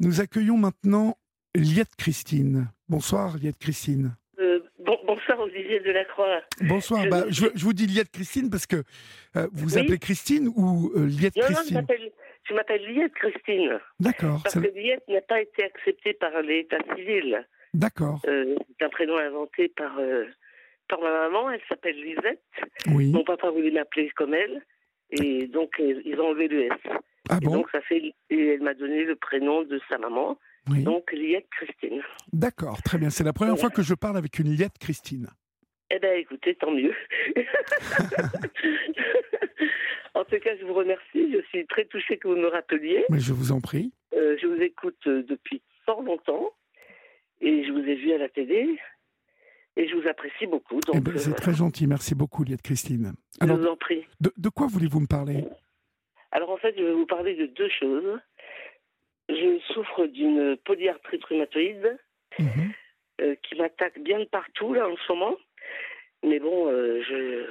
Nous 0.00 0.20
accueillons 0.20 0.56
maintenant 0.56 1.16
Liette 1.54 1.96
Christine. 1.96 2.68
Bonsoir 2.88 3.36
Liette 3.38 3.58
Christine. 3.58 4.14
Euh, 4.38 4.60
bon, 4.78 4.98
bonsoir 5.06 5.40
Olivier 5.40 5.80
Delacroix. 5.80 6.42
Bonsoir, 6.68 7.04
je, 7.04 7.08
bah, 7.08 7.24
je, 7.28 7.46
je 7.54 7.64
vous 7.64 7.72
dis 7.72 7.86
Liette 7.86 8.10
Christine 8.10 8.50
parce 8.50 8.66
que 8.66 8.76
euh, 9.36 9.48
vous 9.52 9.74
Oui. 9.74 9.80
appelez 9.80 9.98
Christine 9.98 10.48
ou 10.54 10.92
euh, 10.96 11.06
Liette 11.06 11.36
Non, 11.36 11.42
non, 11.44 11.48
je 11.48 11.54
Christine? 11.54 11.74
m'appelle, 11.76 12.10
je 12.48 12.54
m'appelle 12.54 12.82
Liette 12.94 13.14
Christine. 13.14 13.78
D'accord, 13.98 14.40
Parce 14.42 14.54
que 14.54 14.68
Liette 14.74 15.08
n'a 15.08 15.22
pas 15.22 15.40
été 15.40 15.64
acceptée 15.64 16.12
par 16.12 16.42
l'état 16.42 16.78
civil. 16.94 17.46
d'accord, 17.72 18.20
Euh, 18.28 18.54
c'est 18.78 18.84
un 18.84 18.90
prénom 18.90 19.16
inventé 19.16 19.68
par, 19.68 19.98
euh, 19.98 20.26
par 20.88 21.00
ma 21.00 21.10
maman. 21.10 21.50
Elle 21.50 21.62
s'appelle 21.70 21.96
Lisette. 21.96 22.42
oui. 22.92 23.12
Mon 23.12 23.24
papa 23.24 23.50
voulait 23.50 23.70
m'appeler 23.70 24.10
comme 24.10 24.34
elle. 24.34 24.62
Et 25.10 25.46
donc, 25.46 25.76
ils 25.78 26.20
ont 26.20 26.26
enlevé 26.28 26.48
le 26.48 26.64
S. 26.64 26.72
Ah 27.28 27.38
Et 27.40 27.44
bon 27.44 27.52
donc, 27.56 27.70
ça 27.70 27.80
fait. 27.82 28.12
Et 28.30 28.46
elle 28.54 28.62
m'a 28.62 28.74
donné 28.74 29.04
le 29.04 29.16
prénom 29.16 29.62
de 29.62 29.80
sa 29.88 29.98
maman. 29.98 30.38
Oui. 30.68 30.82
Donc, 30.82 31.12
Liette 31.12 31.48
Christine. 31.50 32.02
D'accord, 32.32 32.82
très 32.82 32.98
bien. 32.98 33.10
C'est 33.10 33.22
la 33.24 33.32
première 33.32 33.56
fois 33.58 33.70
que 33.70 33.82
je 33.82 33.94
parle 33.94 34.16
avec 34.16 34.38
une 34.38 34.48
Liette 34.54 34.78
Christine. 34.78 35.28
Eh 35.90 35.98
bien, 36.00 36.12
écoutez, 36.14 36.56
tant 36.56 36.72
mieux. 36.72 36.92
en 40.14 40.24
tout 40.24 40.38
cas, 40.42 40.56
je 40.58 40.64
vous 40.64 40.74
remercie. 40.74 41.32
Je 41.32 41.40
suis 41.48 41.66
très 41.66 41.84
touchée 41.84 42.16
que 42.18 42.28
vous 42.28 42.36
me 42.36 42.48
rappeliez. 42.48 43.04
Mais 43.10 43.20
je 43.20 43.32
vous 43.32 43.52
en 43.52 43.60
prie. 43.60 43.92
Euh, 44.14 44.36
je 44.40 44.46
vous 44.46 44.60
écoute 44.60 44.96
euh, 45.06 45.22
depuis 45.28 45.62
fort 45.84 46.02
longtemps 46.02 46.50
et 47.40 47.64
je 47.64 47.70
vous 47.72 47.78
ai 47.80 47.94
vu 47.96 48.12
à 48.12 48.18
la 48.18 48.28
télé 48.28 48.78
et 49.76 49.88
je 49.88 49.94
vous 49.94 50.08
apprécie 50.08 50.46
beaucoup. 50.46 50.80
Eh 50.94 51.00
ben, 51.00 51.14
euh, 51.14 51.18
c'est 51.18 51.34
très 51.34 51.54
gentil. 51.54 51.86
Merci 51.86 52.14
beaucoup 52.14 52.42
Liette 52.44 52.62
Christine. 52.62 53.12
je 53.40 53.44
Alors, 53.44 53.58
vous 53.58 53.66
en 53.66 53.76
prie. 53.76 54.04
de, 54.20 54.32
de 54.36 54.48
quoi 54.48 54.66
voulez-vous 54.68 55.00
me 55.00 55.06
parler? 55.06 55.44
Alors, 56.32 56.50
en 56.50 56.56
fait, 56.56 56.74
je 56.76 56.82
vais 56.82 56.92
vous 56.92 57.06
parler 57.06 57.34
de 57.34 57.46
deux 57.46 57.68
choses. 57.70 58.20
Je 59.28 59.58
souffre 59.72 60.06
d'une 60.06 60.56
polyarthrite 60.58 61.24
rhumatoïde 61.24 61.98
Mhm. 62.38 62.72
euh, 63.22 63.34
qui 63.42 63.54
m'attaque 63.54 63.98
bien 64.00 64.18
de 64.20 64.24
partout, 64.24 64.74
là, 64.74 64.88
en 64.88 64.96
ce 64.96 65.12
moment. 65.12 65.36
Mais 66.22 66.38
bon, 66.38 66.68
euh, 66.70 67.02
je, 67.02 67.46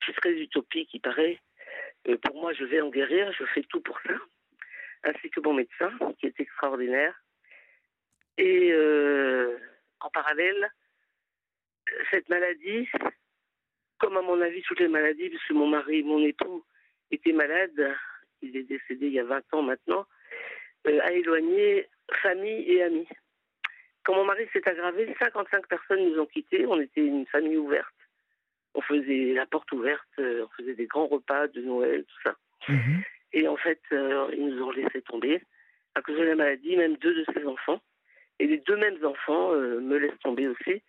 je 0.00 0.04
suis 0.04 0.14
très 0.14 0.32
utopique, 0.32 0.92
il 0.94 1.00
paraît. 1.00 1.38
Euh, 2.08 2.16
pour 2.18 2.34
moi, 2.40 2.52
je 2.54 2.64
vais 2.64 2.80
en 2.80 2.88
guérir, 2.90 3.32
je 3.32 3.44
fais 3.46 3.62
tout 3.62 3.80
pour 3.80 4.00
ça. 4.02 4.14
Ainsi 5.04 5.28
que 5.30 5.40
mon 5.40 5.52
médecin, 5.54 5.92
qui 6.18 6.26
est 6.26 6.40
extraordinaire. 6.40 7.14
Et 8.38 8.72
en 10.00 10.10
parallèle, 10.10 10.70
cette 12.10 12.28
maladie, 12.28 12.88
comme 13.98 14.16
à 14.16 14.22
mon 14.22 14.40
avis 14.40 14.62
toutes 14.62 14.80
les 14.80 14.88
maladies, 14.88 15.28
puisque 15.28 15.50
mon 15.50 15.66
mari, 15.68 16.02
mon 16.02 16.20
époux 16.24 16.64
était 17.14 17.32
malade, 17.32 17.96
il 18.42 18.56
est 18.56 18.64
décédé 18.64 19.06
il 19.06 19.12
y 19.12 19.20
a 19.20 19.24
20 19.24 19.42
ans 19.54 19.62
maintenant, 19.62 20.06
euh, 20.86 21.00
a 21.02 21.12
éloigné 21.12 21.88
famille 22.22 22.70
et 22.70 22.82
amis. 22.82 23.08
Quand 24.04 24.14
mon 24.14 24.24
mari 24.24 24.46
s'est 24.52 24.68
aggravé, 24.68 25.14
55 25.18 25.66
personnes 25.66 26.10
nous 26.10 26.20
ont 26.20 26.26
quittés. 26.26 26.66
On 26.66 26.78
était 26.78 27.04
une 27.04 27.26
famille 27.26 27.56
ouverte. 27.56 27.94
On 28.74 28.82
faisait 28.82 29.32
la 29.32 29.46
porte 29.46 29.70
ouverte, 29.72 30.02
euh, 30.18 30.44
on 30.44 30.62
faisait 30.62 30.74
des 30.74 30.86
grands 30.86 31.06
repas 31.06 31.48
de 31.48 31.62
Noël, 31.62 32.04
tout 32.04 32.22
ça. 32.22 32.36
Mhm. 32.68 33.02
Et 33.32 33.48
en 33.48 33.56
fait, 33.56 33.80
euh, 33.92 34.28
ils 34.32 34.46
nous 34.46 34.62
ont 34.62 34.70
laissé 34.70 35.00
tomber 35.02 35.40
à 35.94 36.02
cause 36.02 36.18
de 36.18 36.22
la 36.22 36.34
maladie, 36.34 36.76
même 36.76 36.96
deux 36.96 37.14
de 37.14 37.24
ses 37.32 37.44
enfants. 37.46 37.80
Et 38.38 38.46
les 38.46 38.58
deux 38.58 38.76
mêmes 38.76 39.04
enfants 39.04 39.52
euh, 39.54 39.80
me 39.80 39.96
laissent 39.96 40.18
tomber 40.22 40.48
aussi. 40.48 40.82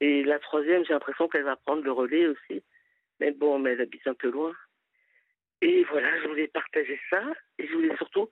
Et 0.00 0.22
la 0.24 0.38
troisième, 0.38 0.84
j'ai 0.84 0.92
l'impression 0.92 1.26
qu'elle 1.26 1.44
va 1.44 1.56
prendre 1.56 1.82
le 1.82 1.92
relais 1.92 2.26
aussi. 2.26 2.62
Mais 3.18 3.30
bon, 3.32 3.58
mais 3.58 3.72
elle 3.72 3.80
habite 3.80 4.06
un 4.06 4.14
peu 4.14 4.30
loin. 4.30 4.52
Et 5.62 5.84
voilà, 5.84 6.20
je 6.22 6.28
voulais 6.28 6.48
partager 6.48 7.00
ça. 7.10 7.22
Et 7.58 7.66
je 7.66 7.72
voulais 7.72 7.96
surtout 7.96 8.28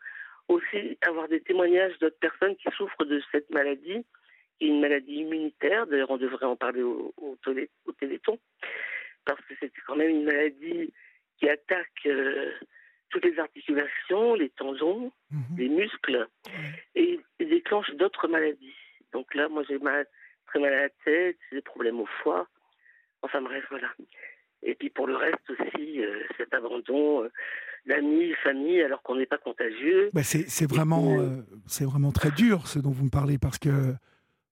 aussi 0.48 0.98
avoir 1.02 1.28
des 1.28 1.40
témoignages 1.40 1.98
d'autres 1.98 2.18
personnes 2.18 2.56
qui 2.56 2.68
souffrent 2.76 3.04
de 3.04 3.22
cette 3.32 3.48
maladie, 3.50 4.04
qui 4.58 4.66
est 4.66 4.68
une 4.68 4.80
maladie 4.80 5.14
immunitaire. 5.20 5.86
D'ailleurs, 5.86 6.10
on 6.10 6.16
devrait 6.18 6.46
en 6.46 6.56
parler 6.56 6.82
au, 6.82 7.14
au, 7.16 7.36
télé- 7.44 7.70
au 7.86 7.92
Téléthon, 7.92 8.38
parce 9.24 9.40
que 9.46 9.54
c'est 9.60 9.72
quand 9.86 9.96
même 9.96 10.10
une 10.10 10.24
maladie 10.24 10.92
qui 11.38 11.48
attaque 11.48 12.06
euh, 12.06 12.52
toutes 13.10 13.24
les 13.24 13.38
articulations, 13.38 14.34
les 14.34 14.50
tendons, 14.50 15.10
Mhm. 15.30 15.56
les 15.58 15.68
muscles, 15.68 16.28
et, 16.94 17.18
et 17.40 17.44
déclenche 17.44 17.90
d'autres 17.94 18.28
maladies. 18.28 18.74
Donc 19.12 19.34
là, 19.34 19.48
moi, 19.48 19.64
j'ai 19.68 19.78
mal, 19.78 20.06
très 20.46 20.58
mal 20.60 20.72
à 20.74 20.82
la 20.82 20.88
tête, 21.04 21.38
j'ai 21.50 21.56
des 21.56 21.62
problèmes 21.62 21.98
au 22.00 22.06
foie. 22.22 22.46
Enfin 23.22 23.40
bref, 23.40 23.64
voilà. 23.70 23.92
Et 24.64 24.74
puis 24.74 24.90
pour 24.90 25.06
le 25.06 25.14
reste 25.16 25.48
aussi, 25.50 26.02
euh, 26.02 26.20
cet 26.38 26.52
abandon 26.54 27.22
euh, 27.24 27.28
d'amis, 27.86 28.32
famille, 28.42 28.80
alors 28.82 29.02
qu'on 29.02 29.16
n'est 29.16 29.26
pas 29.26 29.38
contagieux. 29.38 30.10
Bah, 30.14 30.22
c'est 30.24 30.66
vraiment, 30.68 31.20
euh, 31.20 31.42
c'est 31.66 31.84
vraiment 31.84 32.12
très 32.12 32.30
dur 32.30 32.66
ce 32.66 32.78
dont 32.78 32.90
vous 32.90 33.04
me 33.04 33.10
parlez 33.10 33.38
parce 33.38 33.58
que 33.58 33.94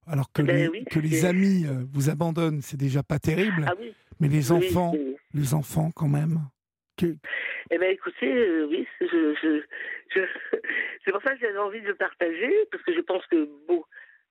alors 0.07 0.31
que, 0.33 0.43
Ben 0.43 0.57
les, 0.57 0.69
oui, 0.69 0.85
que 0.91 0.99
les 0.99 1.09
c'est- 1.21 1.27
amis 1.29 1.65
vous 1.93 2.11
abandonnent, 2.11 2.61
c'est 2.61 2.77
déjà 2.77 3.03
pas 3.03 3.19
terrible. 3.19 3.65
Ah 3.69 3.75
oui. 3.81 3.95
mais 4.21 4.29
les 4.29 4.51
oui, 4.53 4.59
enfants, 4.69 4.93
les 5.33 5.55
enfants 5.55 5.91
quand 5.95 6.09
même. 6.09 6.41
Que- 6.99 7.17
Eh 7.71 7.79
bien, 7.79 7.89
écoutez, 7.89 8.31
euh, 8.33 8.67
oui, 8.69 8.87
je, 9.01 9.07
je, 9.43 9.63
je- 10.15 10.21
c'est 11.05 11.13
pour 11.13 11.23
ça 11.23 11.33
que 11.35 11.41
j'avais 11.41 11.57
envie 11.59 11.81
de 11.81 11.87
le 11.89 11.95
partager, 11.95 12.53
parce 12.71 12.83
que 12.85 12.93
je 12.95 13.01
pense 13.01 13.25
que 13.29 13.49
bon, 13.69 13.83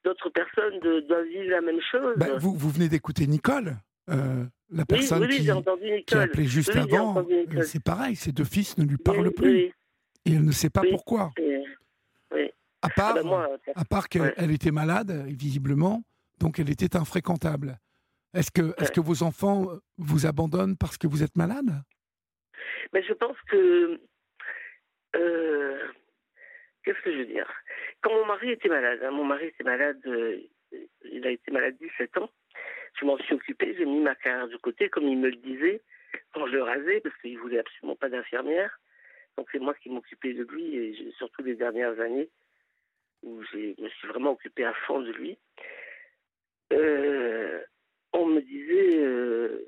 d'autres 0.04 0.30
personnes 0.30 0.80
doivent 1.08 1.26
vivre 1.26 1.50
la 1.50 1.62
même 1.62 1.80
chose. 1.90 2.16
Bah, 2.18 2.38
vous, 2.38 2.54
vous 2.54 2.70
venez 2.70 2.90
d'écouter 2.90 3.26
Nicole, 3.26 3.78
euh, 4.12 4.46
la 4.70 4.86
personne 4.86 5.22
oui, 5.24 5.28
oui, 5.32 6.04
qui, 6.06 6.16
a 6.16 6.22
appelé 6.22 6.46
juste 6.46 6.72
Oui, 6.74 6.80
avant. 6.82 7.26
euh, 7.30 7.62
C'est 7.64 7.84
pareil, 7.84 8.16
ses 8.16 8.32
deux 8.32 8.44
fils 8.46 8.78
ne 8.78 8.86
lui 8.86 8.98
parlent 8.98 9.32
plus 9.32 9.58
et 10.26 10.34
elle 10.34 10.46
ne 10.46 10.52
sait 10.52 10.70
pas 10.70 10.84
pourquoi. 10.90 11.32
et- 11.38 11.64
À 12.84 12.90
part, 12.90 13.12
ah 13.12 13.22
bah 13.22 13.24
moi, 13.24 13.58
à 13.76 13.86
part 13.86 14.10
qu'elle 14.10 14.22
ouais. 14.38 14.54
était 14.54 14.72
malade, 14.72 15.12
visiblement, 15.28 16.04
donc 16.40 16.58
elle 16.60 16.70
était 16.70 16.96
infréquentable. 16.96 17.78
Est-ce 18.34 18.50
que, 18.50 18.74
est-ce 18.78 18.86
Ouais. 18.90 18.96
que 18.96 19.02
vos 19.02 19.24
enfants 19.24 19.68
vous 19.98 20.26
abandonnent 20.26 20.78
parce 20.78 20.98
que 20.98 21.06
vous 21.08 21.22
êtes 21.22 21.36
malade? 21.38 21.70
Mais 22.94 23.04
je 23.04 23.14
pense 23.14 23.38
que. 23.50 24.00
euh, 25.16 25.78
Qu'est-ce 26.84 27.00
que 27.04 27.12
je 27.14 27.18
veux 27.20 27.26
dire? 27.28 27.48
Quand 28.02 28.10
mon 28.12 28.26
mari 28.26 28.50
était 28.52 28.68
malade, 28.70 29.00
hein, 29.04 29.12
mon 29.12 29.24
mari 29.26 29.46
était 29.48 29.64
malade, 29.64 30.00
euh, 30.08 30.40
il 31.12 31.28
a 31.28 31.30
été 31.30 31.52
malade 31.52 31.76
17 31.80 32.18
ans, 32.18 32.30
je 33.00 33.06
m'en 33.06 33.18
suis 33.18 33.34
occupée, 33.34 33.76
j'ai 33.78 33.86
mis 33.86 34.00
ma 34.00 34.16
carrière 34.16 34.48
de 34.48 34.58
côté, 34.58 34.90
comme 34.90 35.08
il 35.08 35.18
me 35.18 35.30
le 35.30 35.38
disait, 35.38 35.82
quand 36.34 36.46
je 36.48 36.54
le 36.54 36.64
rasais, 36.64 37.00
parce 37.02 37.16
qu'il 37.18 37.38
voulait 37.40 37.60
absolument 37.60 37.96
pas 37.96 38.10
d'infirmière. 38.10 38.80
Donc 39.38 39.48
c'est 39.52 39.60
moi 39.60 39.74
qui 39.76 39.90
m'occupais 39.90 40.34
de 40.34 40.44
lui, 40.44 40.76
et 40.76 41.14
surtout 41.18 41.42
les 41.44 41.56
dernières 41.56 42.00
années, 42.00 42.30
où 43.24 43.42
je 43.44 43.82
me 43.82 43.90
suis 43.90 44.08
vraiment 44.08 44.32
occupée 44.32 44.66
à 44.66 44.74
fond 44.86 45.02
de 45.02 45.12
lui. 45.12 45.38
Euh, 46.74 47.62
on 48.14 48.26
me 48.28 48.42
disait. 48.42 48.98
euh, 48.98 49.68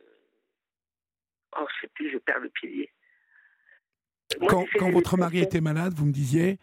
Oh, 1.55 1.67
je 1.75 1.81
sais 1.81 1.91
plus, 1.93 2.09
je 2.09 2.17
perds 2.17 2.39
le 2.39 2.49
pilier. 2.49 2.89
Moi, 4.39 4.49
Quand, 4.49 4.89
votre 4.89 5.17
mari 5.17 5.39
était 5.39 5.61
malade, 5.61 5.93
vous 5.93 6.05
me 6.05 6.11
disiez, 6.11 6.57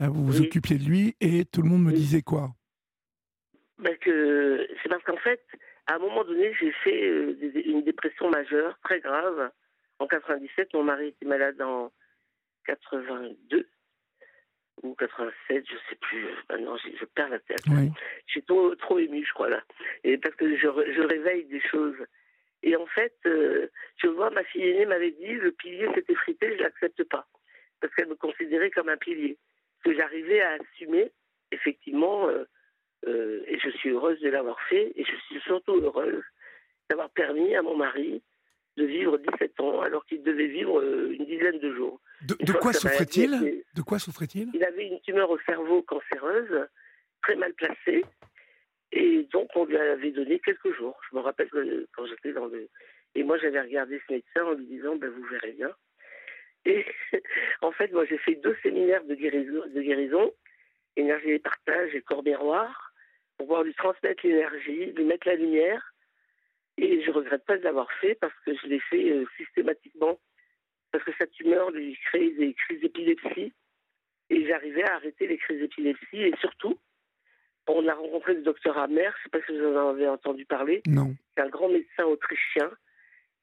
euh, 0.00 0.06
vous 0.06 0.24
vous 0.24 0.40
Oui. 0.40 0.46
occupiez 0.46 0.78
de 0.78 0.84
lui 0.84 1.16
et 1.20 1.44
tout 1.44 1.62
le 1.62 1.68
monde 1.68 1.82
me 1.82 1.90
Oui. 1.90 1.96
disait 1.96 2.22
quoi? 2.22 2.50
Ben 3.78 3.96
que 3.98 4.66
c'est 4.82 4.88
parce 4.88 5.02
qu'en 5.02 5.16
fait, 5.16 5.44
à 5.86 5.94
un 5.94 5.98
moment 5.98 6.24
donné, 6.24 6.52
j'ai 6.54 6.72
fait 6.72 7.08
euh, 7.08 7.36
une 7.64 7.82
dépression 7.82 8.28
majeure, 8.30 8.78
très 8.82 9.00
grave. 9.00 9.50
En 9.98 10.06
97, 10.06 10.74
mon 10.74 10.82
mari 10.82 11.08
était 11.08 11.26
malade 11.26 11.60
en 11.62 11.92
82 12.66 13.68
ou 14.82 14.94
87, 14.94 15.64
je 15.68 15.76
sais 15.88 15.96
plus. 15.96 16.26
Maintenant, 16.50 16.76
je, 16.76 16.88
je 16.98 17.04
perds 17.04 17.30
la 17.30 17.38
tête. 17.38 17.62
Oui. 17.68 17.90
Je 18.26 18.32
suis 18.32 18.42
trop, 18.42 18.74
trop 18.74 18.98
émue, 18.98 19.24
je 19.24 19.32
crois, 19.32 19.48
là. 19.48 19.62
Et 20.04 20.18
parce 20.18 20.34
que 20.34 20.56
je, 20.56 20.68
réveille 21.00 21.44
des 21.44 21.60
choses. 21.60 21.96
Et 22.62 22.76
en 22.76 22.86
fait, 22.86 23.14
euh, 23.26 23.68
je 23.96 24.08
vois, 24.08 24.30
ma 24.30 24.44
fille 24.44 24.68
aînée 24.68 24.86
m'avait 24.86 25.12
dit, 25.12 25.32
le 25.32 25.52
pilier 25.52 25.88
s'est 25.94 26.04
effrité, 26.08 26.48
je 26.50 26.58
ne 26.58 26.62
l'accepte 26.62 27.04
pas. 27.04 27.26
Parce 27.80 27.94
qu'elle 27.94 28.08
me 28.08 28.16
considérait 28.16 28.70
comme 28.70 28.88
un 28.88 28.96
pilier. 28.96 29.38
Que 29.84 29.94
j'arrivais 29.94 30.40
à 30.40 30.58
assumer, 30.60 31.12
effectivement, 31.52 32.28
euh, 32.28 32.44
euh, 33.06 33.42
et 33.46 33.58
je 33.58 33.70
suis 33.70 33.90
heureuse 33.90 34.20
de 34.20 34.28
l'avoir 34.28 34.60
fait, 34.68 34.92
et 34.96 35.04
je 35.04 35.16
suis 35.26 35.40
surtout 35.40 35.74
heureuse 35.74 36.22
d'avoir 36.88 37.10
permis 37.10 37.54
à 37.54 37.62
mon 37.62 37.76
mari 37.76 38.22
de 38.76 38.84
vivre 38.84 39.18
17 39.18 39.60
ans, 39.60 39.80
alors 39.80 40.04
qu'il 40.06 40.22
devait 40.22 40.48
vivre 40.48 40.80
euh, 40.80 41.14
une 41.18 41.24
dizaine 41.24 41.58
de 41.58 41.74
jours. 41.74 42.00
De, 42.22 42.52
quoi 42.52 42.72
souffrait-il? 42.72 43.64
De 43.74 43.82
quoi 43.82 43.98
souffrait-il? 43.98 44.50
Il 44.54 44.64
avait 44.64 44.86
une 44.86 45.00
tumeur 45.00 45.30
au 45.30 45.38
cerveau 45.40 45.82
cancéreuse, 45.82 46.66
très 47.22 47.36
mal 47.36 47.54
placée, 47.54 48.04
et 48.92 49.26
donc 49.32 49.48
on 49.54 49.64
lui 49.64 49.76
avait 49.76 50.10
donné 50.10 50.38
quelques 50.40 50.74
jours. 50.76 50.98
Je 51.10 51.16
me 51.16 51.22
rappelle 51.22 51.48
que 51.48 51.86
quand 51.94 52.06
j'étais 52.06 52.32
dans 52.32 52.46
le... 52.46 52.68
Et 53.14 53.22
moi 53.22 53.38
j'avais 53.38 53.60
regardé 53.60 54.00
ce 54.06 54.12
médecin 54.12 54.44
en 54.44 54.52
lui 54.52 54.66
disant, 54.66 54.96
ben, 54.96 55.10
vous 55.10 55.24
verrez 55.24 55.52
bien. 55.52 55.70
Et 56.66 56.84
en 57.62 57.72
fait, 57.72 57.92
moi 57.92 58.04
j'ai 58.04 58.18
fait 58.18 58.34
deux 58.36 58.56
séminaires 58.62 59.04
de 59.04 59.14
guérison, 59.14 59.62
de 59.74 59.80
guérison 59.80 60.32
énergie 60.96 61.30
et 61.30 61.38
partage 61.38 61.94
et 61.94 62.02
corps 62.02 62.24
miroir, 62.24 62.85
pour 63.36 63.46
pouvoir 63.46 63.62
lui 63.62 63.74
transmettre 63.74 64.26
l'énergie, 64.26 64.92
lui 64.92 65.04
mettre 65.04 65.26
la 65.28 65.36
lumière. 65.36 65.82
Et 66.78 67.02
je 67.02 67.10
regrette 67.10 67.44
pas 67.44 67.56
de 67.56 67.62
l'avoir 67.62 67.90
fait 68.00 68.14
parce 68.16 68.34
que 68.44 68.54
je 68.54 68.66
l'ai 68.66 68.80
fait 68.80 69.10
euh, 69.10 69.24
systématiquement, 69.36 70.18
parce 70.92 71.04
que 71.04 71.12
sa 71.18 71.26
tumeur 71.26 71.70
lui 71.70 71.96
crée 72.06 72.30
des 72.32 72.52
crises 72.54 72.80
d'épilepsie 72.80 73.52
Et 74.28 74.46
j'arrivais 74.46 74.84
à 74.84 74.96
arrêter 74.96 75.26
les 75.26 75.38
crises 75.38 75.60
d'épilepsie. 75.60 76.22
Et 76.22 76.34
surtout, 76.40 76.78
on 77.68 77.88
a 77.88 77.94
rencontré 77.94 78.34
le 78.34 78.42
docteur 78.42 78.78
Amer, 78.78 79.12
je 79.16 79.18
ne 79.18 79.22
sais 79.22 79.30
pas 79.30 79.46
si 79.46 79.58
vous 79.58 79.76
en 79.76 79.88
avez 79.88 80.08
entendu 80.08 80.44
parler. 80.44 80.82
Non. 80.86 81.14
C'est 81.34 81.42
un 81.42 81.48
grand 81.48 81.68
médecin 81.68 82.04
autrichien 82.04 82.70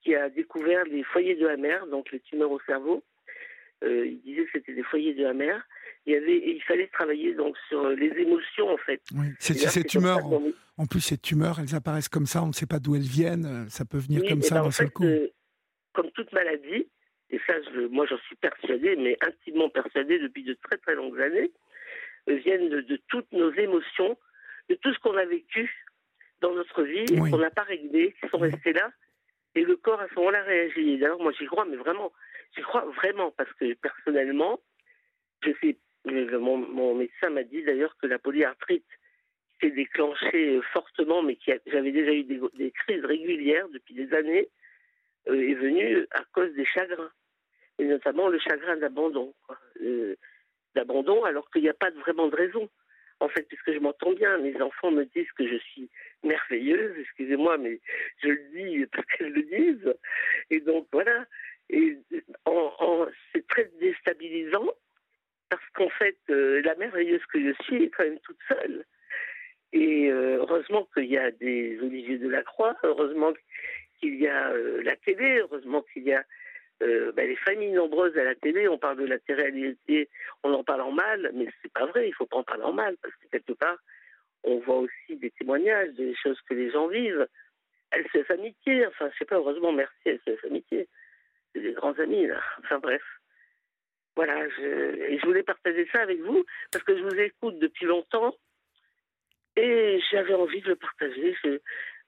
qui 0.02 0.16
a 0.16 0.30
découvert 0.30 0.84
les 0.86 1.04
foyers 1.04 1.36
de 1.36 1.48
Hammer, 1.48 1.80
donc 1.90 2.12
les 2.12 2.20
tumeurs 2.20 2.52
au 2.52 2.60
cerveau. 2.62 3.04
Euh, 3.84 4.06
il 4.06 4.22
disait 4.22 4.46
que 4.46 4.52
c'était 4.54 4.74
des 4.74 4.84
foyers 4.84 5.14
de 5.14 5.26
Hammer. 5.26 5.58
Il, 6.06 6.14
y 6.14 6.16
avait, 6.18 6.38
il 6.46 6.62
fallait 6.64 6.88
travailler 6.88 7.34
donc 7.34 7.56
sur 7.70 7.88
les 7.90 8.10
émotions 8.10 8.70
en 8.70 8.78
fait. 8.78 9.02
Oui, 9.16 9.28
ces 9.40 9.84
tumeurs, 9.84 10.20
en, 10.78 10.86
plus 10.86 11.00
ces 11.00 11.18
tumeurs, 11.18 11.60
elles 11.60 11.76
apparaissent 11.76 12.10
comme 12.10 12.26
ça, 12.26 12.44
on 12.44 12.48
ne 12.48 12.54
sait 12.54 12.66
pas 12.66 12.80
d'où 12.80 12.96
elles 12.96 13.02
viennent, 13.02 13.46
euh, 13.46 13.70
ça 13.70 13.86
peut 13.86 14.00
venir 14.00 14.22
comme 14.28 14.42
ça 14.42 14.56
ben, 14.56 14.64
d'un 14.64 14.72
seul 14.72 14.92
coup. 14.92 15.06
Euh, 15.06 15.30
comme 15.94 16.12
toute 16.12 16.32
maladie, 16.34 16.88
et 17.30 17.40
ça 17.48 17.54
moi 17.92 18.06
j'en 18.06 18.18
suis 18.18 18.36
persuadée, 18.36 18.96
mais 18.98 19.18
intimement 19.22 19.70
persuadée 19.70 20.20
depuis 20.20 20.44
de 20.44 20.58
très 20.64 20.78
très 20.78 20.96
longues 20.96 21.22
années, 21.22 21.52
viennent 22.28 22.70
de, 22.70 23.02
toutes 23.08 23.32
nos 23.32 23.52
émotions, 23.54 24.18
de 24.70 24.76
tout 24.76 24.94
ce 24.94 25.00
qu'on 25.00 25.18
a 25.18 25.26
vécu 25.26 25.72
dans 26.42 26.54
notre 26.54 26.84
vie 26.84 27.06
et 27.12 27.18
qu'on 27.18 27.38
n'a 27.38 27.50
pas 27.50 27.64
réglé, 27.64 28.16
qui 28.22 28.30
sont 28.30 28.38
restés 28.38 28.74
là. 28.74 28.92
Et 29.56 29.64
le 29.64 29.76
corps 29.76 30.00
à 30.00 30.08
ce 30.10 30.16
moment-là 30.16 30.44
réagit. 30.44 30.98
D'ailleurs, 30.98 31.20
moi 31.20 31.32
j'y 31.38 31.46
crois, 31.46 31.66
mais 31.66 31.76
vraiment, 31.76 32.12
j'y 32.56 32.62
crois 32.64 32.86
vraiment, 32.86 33.32
parce 33.32 33.52
que 33.54 33.74
personnellement, 33.76 34.60
je 35.44 35.52
sais, 35.62 35.78
mon, 36.06 36.58
mon 36.58 36.96
médecin 36.96 37.30
m'a 37.30 37.44
dit 37.44 37.64
d'ailleurs 37.64 37.96
que 37.98 38.08
la 38.08 38.20
polyarthrite 38.20 38.86
s'est 39.62 39.72
déclenchée 39.72 40.60
fortement, 40.74 41.24
mais 41.24 41.36
que 41.36 41.54
j'avais 41.68 41.92
déjà 41.92 42.12
eu 42.12 42.24
des, 42.24 42.72
crises 42.72 43.06
régulières 43.06 43.70
depuis 43.70 43.94
des 43.94 44.14
années, 44.14 44.50
euh, 45.28 45.50
est 45.50 45.54
venue 45.54 46.06
à 46.12 46.24
cause 46.34 46.54
des 46.54 46.66
chagrins. 46.66 47.12
Et 47.80 47.86
notamment 47.86 48.28
le 48.28 48.40
chagrin 48.40 48.78
d'abandon. 48.78 49.34
Euh, 49.82 50.16
d'abandon, 50.76 51.24
alors 51.24 51.50
qu'il 51.52 51.62
n'y 51.62 51.70
a 51.70 51.74
pas 51.74 51.92
vraiment 51.92 52.28
de 52.28 52.36
raison. 52.36 52.70
En 53.20 53.30
fait, 53.30 53.44
puisque 53.44 53.72
je 53.72 53.80
m'entends 53.80 54.12
bien, 54.12 54.38
mes 54.40 54.60
enfants 54.62 54.92
me 54.92 55.06
disent 55.06 55.32
que 55.38 55.48
je 55.48 55.56
suis 55.58 55.90
merveilleuse, 56.24 56.98
excusez-moi, 57.00 57.58
mais 57.58 57.80
je 58.22 58.30
le 58.30 58.44
dis 58.54 58.86
parce 58.88 59.06
qu'elles 59.08 59.32
le 59.32 59.44
disent. 59.44 59.94
Et 60.50 60.60
donc 60.60 60.88
voilà, 60.92 61.26
et 61.70 61.98
en, 62.46 63.08
c'est 63.32 63.48
très 63.48 63.72
déstabilisant 63.80 64.68
parce 65.58 65.70
qu'en 65.74 65.90
fait, 65.90 66.18
euh, 66.30 66.62
la 66.64 66.76
merveilleuse 66.76 67.26
que 67.32 67.40
je 67.40 67.54
suis 67.64 67.84
est 67.84 67.90
quand 67.90 68.04
même 68.04 68.20
toute 68.20 68.40
seule. 68.48 68.86
Et 69.72 70.12
euh, 70.12 70.38
heureusement 70.38 70.88
qu'il 70.94 71.06
y 71.06 71.18
a 71.18 71.32
des 71.32 71.80
Olivier 71.82 72.18
de 72.18 72.30
la 72.30 72.44
Croix, 72.44 72.76
heureusement 72.84 73.34
qu'il 74.00 74.16
y 74.16 74.28
a 74.28 74.52
euh, 74.52 74.82
la 74.84 74.96
télé, 74.98 75.40
heureusement 75.40 75.84
qu'il 75.94 76.04
y 76.04 76.14
a 76.14 76.24
ben, 76.80 77.30
les 77.30 77.38
familles 77.38 77.72
nombreuses 77.72 78.18
à 78.18 78.26
la 78.26 78.36
télé, 78.36 78.68
on 78.68 78.78
parle 78.78 78.98
de 78.98 79.06
la 79.06 79.18
télé 79.18 80.10
on 80.44 80.54
en 80.54 80.66
parle 80.66 80.82
en 80.82 80.92
mal, 80.92 81.32
mais 81.34 81.48
c'est 81.62 81.72
pas 81.72 81.86
vrai, 81.86 82.10
il 82.10 82.14
faut 82.14 82.26
pas 82.26 82.38
en 82.38 82.44
parler 82.44 82.64
en 82.64 82.74
mal, 82.74 82.98
parce 83.02 83.16
que 83.16 83.28
quelque 83.32 83.54
part, 83.54 83.78
on 84.44 84.58
voit 84.60 84.80
aussi 84.80 85.16
des 85.16 85.32
témoignages, 85.32 85.94
des 85.94 86.14
choses 86.16 86.42
que 86.42 86.54
les 86.54 86.72
gens 86.72 86.88
vivent. 86.88 87.26
SOS 87.94 88.30
Amitié, 88.32 88.86
enfin, 88.88 89.10
je 89.14 89.20
sais 89.20 89.26
pas, 89.26 89.36
heureusement, 89.36 89.72
merci 89.72 89.96
SOS 90.06 90.44
Amitié. 90.46 90.90
C'est 91.54 91.62
des 91.62 91.72
grands 91.72 91.98
amis, 92.00 92.28
là. 92.28 92.42
Enfin, 92.60 92.80
bref. 92.80 93.02
Voilà, 94.16 94.48
je, 94.50 95.26
voulais 95.26 95.44
partager 95.44 95.88
ça 95.92 96.02
avec 96.02 96.20
vous, 96.22 96.46
parce 96.72 96.84
que 96.84 96.96
je 96.98 97.04
vous 97.04 97.20
écoute 97.20 97.58
depuis 97.60 97.86
longtemps, 97.86 98.36
et 99.56 100.00
j'avais 100.12 100.34
envie 100.34 100.62
de 100.62 100.70
le 100.70 100.76
partager 100.76 101.36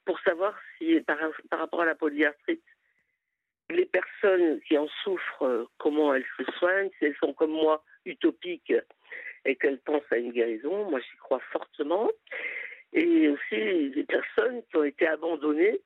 pour 0.06 0.20
savoir 0.20 0.56
si, 0.78 1.00
par, 1.02 1.18
par 1.50 1.60
rapport 1.60 1.82
à 1.82 1.86
la 1.86 1.96
polyarthrite, 1.96 2.64
les 3.70 3.86
personnes 3.86 4.62
qui 4.62 4.78
en 4.78 4.88
souffrent, 5.04 5.44
euh, 5.44 5.66
comment 5.80 6.14
elles 6.14 6.26
se 6.38 6.44
soignent, 6.60 6.92
si 7.00 7.06
elles 7.06 7.16
sont 7.20 7.34
comme 7.34 7.52
moi 7.52 7.84
utopiques 8.06 8.74
et 9.46 9.56
qu'elles 9.56 9.80
pensent 9.80 10.12
à 10.12 10.18
une 10.18 10.32
guérison, 10.32 10.90
moi 10.90 11.00
j'y 11.00 11.18
crois 11.18 11.40
fortement. 11.52 12.10
Et 12.94 13.28
aussi 13.28 13.90
des 13.90 14.06
personnes 14.08 14.62
qui 14.70 14.78
ont 14.78 14.84
été 14.84 15.08
abandonnées, 15.08 15.82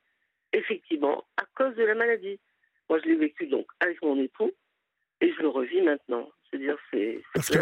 effectivement, 0.53 1.25
à 1.37 1.45
cause 1.55 1.75
de 1.75 1.83
la 1.83 1.95
maladie. 1.95 2.39
Moi 2.89 2.99
je 2.99 3.09
l'ai 3.09 3.15
vécu 3.15 3.47
donc 3.47 3.67
avec 3.79 4.01
mon 4.01 4.19
époux 4.21 4.51
et 5.21 5.33
je 5.33 5.41
le 5.41 5.49
revis 5.49 5.81
maintenant. 5.81 6.29
C'est-à-dire, 6.49 6.77
c'est. 6.91 7.21
Parce 7.33 7.49
qu'il 7.49 7.59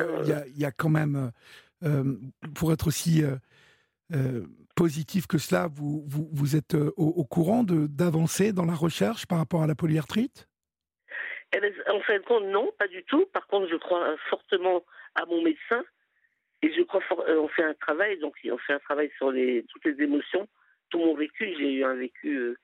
y, 0.56 0.62
y, 0.62 0.66
a 0.66 0.72
quand 0.72 0.90
même, 0.90 1.16
euh, 1.16 1.88
euh, 1.88 2.16
pour 2.56 2.72
être 2.72 2.88
aussi 2.88 3.24
euh, 4.14 4.46
positif 4.76 5.28
que 5.28 5.38
cela, 5.38 5.68
vous, 5.68 6.06
vous, 6.08 6.30
vous 6.32 6.56
êtes 6.56 6.76
euh, 6.76 6.94
au, 6.96 7.26
courant 7.26 7.64
d'avancer 7.64 8.54
dans 8.54 8.66
la 8.66 8.74
recherche 8.74 9.26
par 9.26 9.38
rapport 9.38 9.64
à 9.64 9.68
la 9.68 9.76
polyarthrite? 9.76 10.48
Eh 11.54 11.60
ben, 11.60 11.74
En 11.92 12.00
fin 12.02 12.18
de 12.18 12.24
compte, 12.24 12.46
non, 12.46 12.72
pas 12.78 12.88
du 12.88 13.04
tout. 13.04 13.26
Par 13.34 13.48
contre, 13.48 13.68
je 13.70 13.76
crois 13.76 14.16
fortement 14.30 14.86
à 15.16 15.26
mon 15.26 15.42
médecin 15.42 15.84
et 16.62 16.72
je 16.74 16.82
crois 16.84 17.02
euh, 17.28 17.40
on 17.40 17.48
fait 17.50 17.64
un 17.64 17.74
travail, 17.74 18.18
donc 18.20 18.36
on 18.50 18.58
fait 18.58 18.74
un 18.74 18.80
travail 18.80 19.12
sur 19.18 19.32
les, 19.32 19.66
toutes 19.70 19.86
les 19.86 20.02
émotions, 20.04 20.48
tout 20.90 21.00
mon 21.00 21.16
vécu. 21.16 21.54
J'ai 21.58 21.74
eu 21.74 21.84
un 21.84 21.96
vécu 21.96 22.56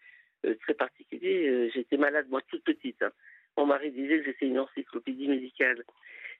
très 0.61 0.73
particulier. 0.73 1.71
J'étais 1.73 1.97
malade, 1.97 2.27
moi, 2.29 2.41
toute 2.47 2.63
petite. 2.63 3.01
Hein. 3.01 3.11
Mon 3.57 3.65
mari 3.65 3.91
disait 3.91 4.19
que 4.19 4.25
j'étais 4.25 4.47
une 4.47 4.59
encyclopédie 4.59 5.27
médicale. 5.27 5.83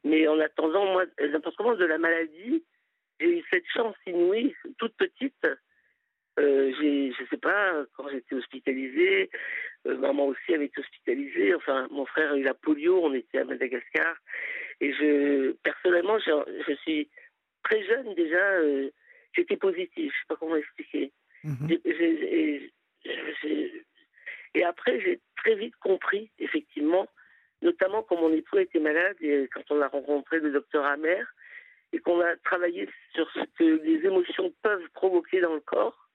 Mais 0.04 0.28
en 0.28 0.40
attendant, 0.40 0.86
moi, 0.86 1.06
l'importance 1.20 1.78
de 1.78 1.86
la 1.86 1.98
maladie, 1.98 2.64
j'ai 3.20 3.40
eu 3.40 3.44
cette 3.52 3.68
chance 3.74 3.96
inouïe, 4.06 4.56
toute 4.78 4.96
petite. 4.96 5.48
Euh, 6.40 6.74
j'ai, 6.80 7.12
je 7.12 7.26
sais 7.30 7.38
pas, 7.38 7.86
quand 7.96 8.10
j'étais 8.10 8.36
hospitalisée, 8.36 9.30
euh, 9.86 9.98
maman 9.98 10.28
aussi 10.28 10.54
avait 10.54 10.66
été 10.66 10.82
hospitalisée. 10.82 11.54
Enfin, 11.54 11.88
mon 11.92 12.06
frère 12.06 12.32
a 12.32 12.38
eu 12.38 12.44
la 12.44 12.56
polio, 12.56 13.00
on 13.04 13.14
était 13.14 13.40
à 13.40 13.46
Madagascar. 13.46 14.16
Et 14.82 14.94
je, 14.94 15.52
personnellement, 15.64 16.18
je, 16.20 16.32
je 16.68 16.74
suis 16.78 17.10
très 17.64 17.84
jeune 17.86 18.14
déjà, 18.16 18.44
euh, 18.60 18.90
j'étais 19.34 19.58
positive, 19.58 20.12
je 20.12 20.18
sais 20.18 20.28
pas 20.28 20.36
comment 20.36 20.56
expliquer. 20.56 21.12
Mhm. 21.44 21.68
Et 24.54 24.64
après, 24.64 25.00
j'ai 25.02 25.20
très 25.38 25.56
vite 25.56 25.76
compris, 25.78 26.32
effectivement, 26.40 27.08
notamment 27.62 28.04
quand 28.04 28.20
mon 28.20 28.32
époux 28.34 28.58
était 28.58 28.80
malade 28.80 29.16
et 29.22 29.50
quand 29.54 29.64
on 29.70 29.82
a 29.82 29.88
rencontré 29.88 30.40
le 30.40 30.52
docteur 30.52 30.86
Amer, 30.86 31.26
et 31.94 32.00
qu'on 32.00 32.20
a 32.22 32.36
travaillé 32.38 32.90
sur 33.14 33.30
ce 33.32 33.42
que 33.58 33.64
les 33.84 34.06
émotions 34.06 34.52
peuvent 34.64 34.90
provoquer 34.94 35.42
dans 35.42 35.54
le 35.54 35.60
corps, 35.60 36.10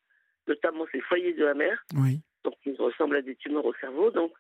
notamment 0.49 0.87
ces 0.91 1.01
foyers 1.01 1.35
de 1.35 1.45
la 1.45 1.55
mer. 1.55 1.85
Oui. 1.95 2.21
Donc, 2.45 2.55
ils 2.67 2.77
ressemblent 2.77 3.17
à 3.17 3.23
des 3.23 3.37
tumeurs 3.37 3.65
au 3.65 3.75
cerveau. 3.75 4.11
Donc, 4.11 4.33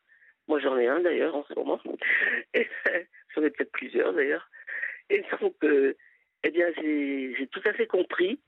moi, 0.49 0.59
j'en 0.59 0.77
ai 0.77 0.89
un 0.89 1.01
d'ailleurs 1.01 1.37
en 1.37 1.45
ce 1.45 1.55
moment. 1.55 1.81
J'en 3.35 3.43
ai 3.43 3.51
peut-être 3.51 3.71
plusieurs 3.71 4.15
d'ailleurs. 4.15 4.49
Et 5.11 5.23
donc, 5.41 5.55
euh, 5.63 5.95
eh 6.43 6.51
bien, 6.51 6.67
j'ai 6.77 7.49
tout 7.53 7.61
à 7.67 7.73
fait 7.73 7.87
compris. 7.87 8.41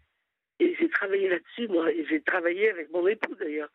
Et 0.58 0.74
j'ai 0.78 0.88
travaillé 0.88 1.28
là-dessus, 1.28 1.68
moi. 1.68 1.92
Et 1.92 2.04
j'ai 2.08 2.22
travaillé 2.22 2.70
avec 2.70 2.90
mon 2.90 3.06
époux 3.06 3.34
d'ailleurs. 3.36 3.70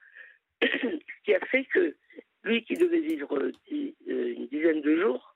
Ce 0.62 0.68
qui 1.26 1.34
a 1.34 1.40
fait 1.46 1.66
que 1.66 1.96
lui 2.44 2.64
qui 2.64 2.76
devait 2.76 3.02
vivre 3.02 3.38
euh, 3.38 3.52
une 3.72 4.48
dizaine 4.48 4.82
de 4.82 5.02
jours, 5.02 5.36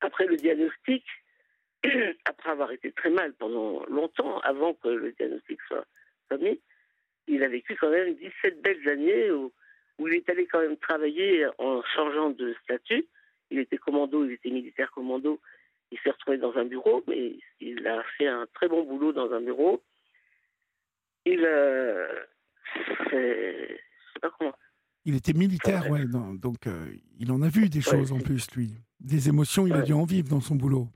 après 0.00 0.26
le 0.26 0.36
diagnostic, 0.36 1.04
après 2.24 2.50
avoir 2.50 2.72
été 2.72 2.92
très 2.92 3.10
mal 3.10 3.32
pendant 3.34 3.84
longtemps, 3.86 4.40
avant 4.40 4.74
que 4.74 4.88
le 4.88 5.12
diagnostic 5.12 5.60
soit, 5.68 5.86
mis, 6.40 6.60
il 7.28 7.42
a 7.44 7.48
vécu 7.48 7.76
quand 7.76 7.90
même 7.90 8.14
17 8.14 8.62
belles 8.62 8.88
années 8.88 9.30
où, 9.30 9.52
il 9.98 10.14
est 10.14 10.28
allé 10.30 10.46
quand 10.46 10.60
même 10.60 10.76
travailler 10.78 11.46
en 11.58 11.80
changeant 11.94 12.30
de 12.30 12.56
statut. 12.64 13.06
Il 13.50 13.60
était 13.60 13.78
commando, 13.78 14.24
il 14.24 14.32
était 14.32 14.50
militaire 14.50 14.90
commando. 14.90 15.40
Il 15.92 15.98
s'est 16.00 16.10
retrouvé 16.10 16.38
dans 16.38 16.56
un 16.56 16.64
bureau, 16.64 17.04
mais 17.06 17.36
il 17.60 17.86
a 17.86 18.02
fait 18.16 18.26
un 18.26 18.46
très 18.54 18.66
bon 18.66 18.82
boulot 18.82 19.12
dans 19.12 19.32
un 19.32 19.40
bureau. 19.40 19.80
Il, 21.24 21.44
euh, 21.44 22.08
pas 24.22 24.30
comment. 24.38 24.52
Il 25.04 25.16
était 25.16 25.32
militaire, 25.32 25.90
ouais, 25.90 26.04
donc 26.06 26.66
euh, 26.66 26.86
il 27.18 27.32
en 27.32 27.42
a 27.42 27.48
vu 27.48 27.68
des 27.68 27.80
choses 27.80 28.12
en 28.12 28.20
plus, 28.20 28.48
lui. 28.52 28.74
Des 29.00 29.28
émotions, 29.28 29.66
il 29.66 29.72
a 29.72 29.82
dû 29.82 29.92
en 29.92 30.04
vivre 30.04 30.28
dans 30.28 30.40
son 30.40 30.54
boulot. 30.54 30.88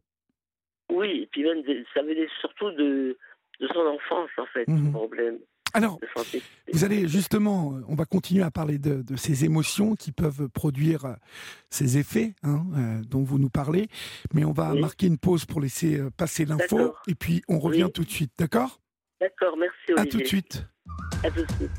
Oui, 0.92 1.22
et 1.22 1.28
puis 1.32 1.42
même, 1.42 1.62
ça 1.92 2.02
venait 2.02 2.28
surtout 2.40 2.70
de, 2.70 3.18
de 3.60 3.66
son 3.68 3.80
enfance, 3.80 4.30
en 4.38 4.46
fait, 4.46 4.68
mmh. 4.68 4.92
problème. 4.92 5.38
Alors, 5.74 5.98
vous 6.72 6.84
allez 6.84 7.06
justement, 7.06 7.74
euh, 7.74 7.82
on 7.88 7.96
va 7.96 8.06
continuer 8.06 8.42
à 8.42 8.50
parler 8.50 8.78
de, 8.78 9.02
de 9.02 9.16
ces 9.16 9.44
émotions 9.44 9.94
qui 9.94 10.10
peuvent 10.10 10.48
produire 10.48 11.04
euh, 11.04 11.12
ces 11.68 11.98
effets 11.98 12.32
hein, 12.44 12.64
euh, 12.76 13.02
dont 13.02 13.22
vous 13.22 13.38
nous 13.38 13.50
parlez, 13.50 13.88
mais 14.32 14.44
on 14.44 14.52
va 14.52 14.72
marquer 14.72 15.06
une 15.06 15.18
pause 15.18 15.44
pour 15.44 15.60
laisser 15.60 16.00
passer 16.16 16.46
l'info 16.46 16.94
et 17.08 17.14
puis 17.14 17.42
on 17.48 17.58
revient 17.58 17.88
tout 17.92 18.04
de 18.04 18.10
suite, 18.10 18.32
d'accord? 18.38 18.80
D'accord, 19.20 19.56
merci 19.58 19.92
Olivier. 19.92 20.08
À 20.08 20.10
tout 20.10 20.18
de 20.18 20.24
suite. 20.24 20.66
À 21.22 21.30
tout 21.30 21.44
de 21.44 21.52
suite. 21.52 21.70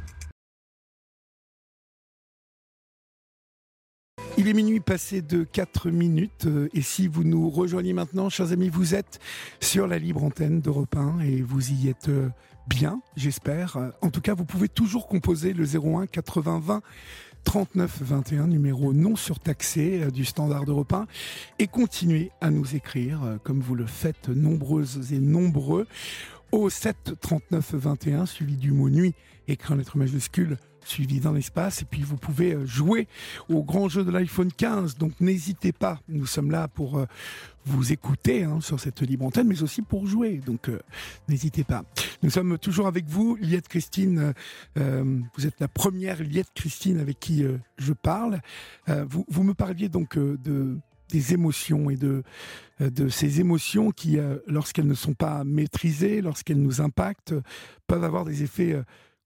Il 4.36 4.48
est 4.48 4.54
minuit 4.54 4.80
passé 4.80 5.22
de 5.22 5.44
4 5.44 5.90
minutes 5.90 6.46
euh, 6.46 6.70
et 6.74 6.82
si 6.82 7.08
vous 7.08 7.24
nous 7.24 7.50
rejoignez 7.50 7.94
maintenant, 7.94 8.30
chers 8.30 8.52
amis, 8.52 8.70
vous 8.70 8.96
êtes 8.96 9.20
sur 9.60 9.88
la 9.88 9.98
libre 9.98 10.24
antenne 10.24 10.60
d'Europe 10.60 10.96
1 10.96 11.20
et 11.20 11.42
vous 11.42 11.72
y 11.72 11.90
êtes 11.90 12.10
euh, 12.10 12.30
bien, 12.68 13.02
j'espère. 13.16 13.78
En 14.02 14.10
tout 14.10 14.22
cas, 14.22 14.34
vous 14.34 14.46
pouvez 14.46 14.70
toujours 14.70 15.08
composer 15.08 15.54
le 15.54 15.66
01 15.66 16.08
80 16.08 16.60
20 16.60 16.82
3921, 17.44 18.48
numéro 18.48 18.94
non 18.94 19.16
surtaxé 19.16 20.02
euh, 20.02 20.12
du 20.12 20.26
standard 20.26 20.64
européen, 20.68 21.08
et 21.60 21.68
continuez 21.68 22.32
à 22.42 22.50
nous 22.50 22.76
écrire, 22.76 23.38
comme 23.44 23.62
vous 23.62 23.76
le 23.76 23.86
faites 23.86 24.30
nombreuses 24.30 25.14
et 25.14 25.20
nombreux, 25.20 25.88
au 26.52 26.70
7 26.70 27.14
39 27.22 27.74
21, 27.74 28.26
suivi 28.26 28.56
du 28.56 28.72
mot 28.72 28.90
nuit, 28.90 29.14
écrit 29.48 29.74
en 29.74 29.78
lettres 29.78 29.98
majuscules 29.98 30.58
suivi 30.88 31.20
dans 31.20 31.34
l'espace. 31.34 31.82
Et 31.82 31.86
puis 31.86 32.02
vous 32.02 32.18
pouvez 32.18 32.54
euh, 32.54 32.66
jouer 32.66 33.08
au 33.50 33.64
grand 33.64 33.90
jeu 33.90 34.04
de 34.04 34.12
l'iPhone 34.12 34.52
15. 34.52 34.98
Donc 34.98 35.14
n'hésitez 35.20 35.72
pas. 35.72 36.00
Nous 36.08 36.26
sommes 36.26 36.52
là 36.52 36.68
pour 36.68 36.98
euh, 36.98 37.06
vous 37.66 37.92
écouter 37.92 38.44
hein, 38.44 38.62
sur 38.62 38.80
cette 38.80 39.02
libre 39.02 39.26
antenne, 39.26 39.48
mais 39.48 39.62
aussi 39.62 39.82
pour 39.82 40.08
jouer. 40.08 40.42
Donc 40.46 40.70
euh, 40.70 40.80
n'hésitez 41.28 41.64
pas. 41.64 41.84
Nous 42.24 42.30
sommes 42.30 42.58
toujours 42.58 42.88
avec 42.88 43.06
vous, 43.06 43.36
Liette 43.36 43.68
Christine. 43.68 44.34
vous 44.76 45.46
êtes 45.46 45.60
la 45.60 45.68
première 45.68 46.24
Liette 46.24 46.52
Christine 46.56 47.00
avec 47.00 47.20
qui 47.20 47.46
je 47.78 47.94
parle. 47.94 48.42
Vous, 48.88 49.24
vous, 49.30 49.44
me 49.44 49.54
parliez 49.54 49.88
donc 49.88 50.18
de 50.18 50.78
des 51.10 51.34
émotions 51.34 51.90
et 51.90 51.96
de, 51.96 52.24
de 52.80 53.08
ces 53.08 53.40
émotions 53.40 53.92
qui, 53.92 54.18
lorsqu'elles 54.48 54.88
ne 54.88 54.96
sont 54.96 55.14
pas 55.14 55.44
maîtrisées, 55.44 56.22
lorsqu'elles 56.22 56.62
nous 56.62 56.82
impactent, 56.82 57.36
peuvent 57.86 58.04
avoir 58.04 58.26
des 58.26 58.44
effets 58.44 58.76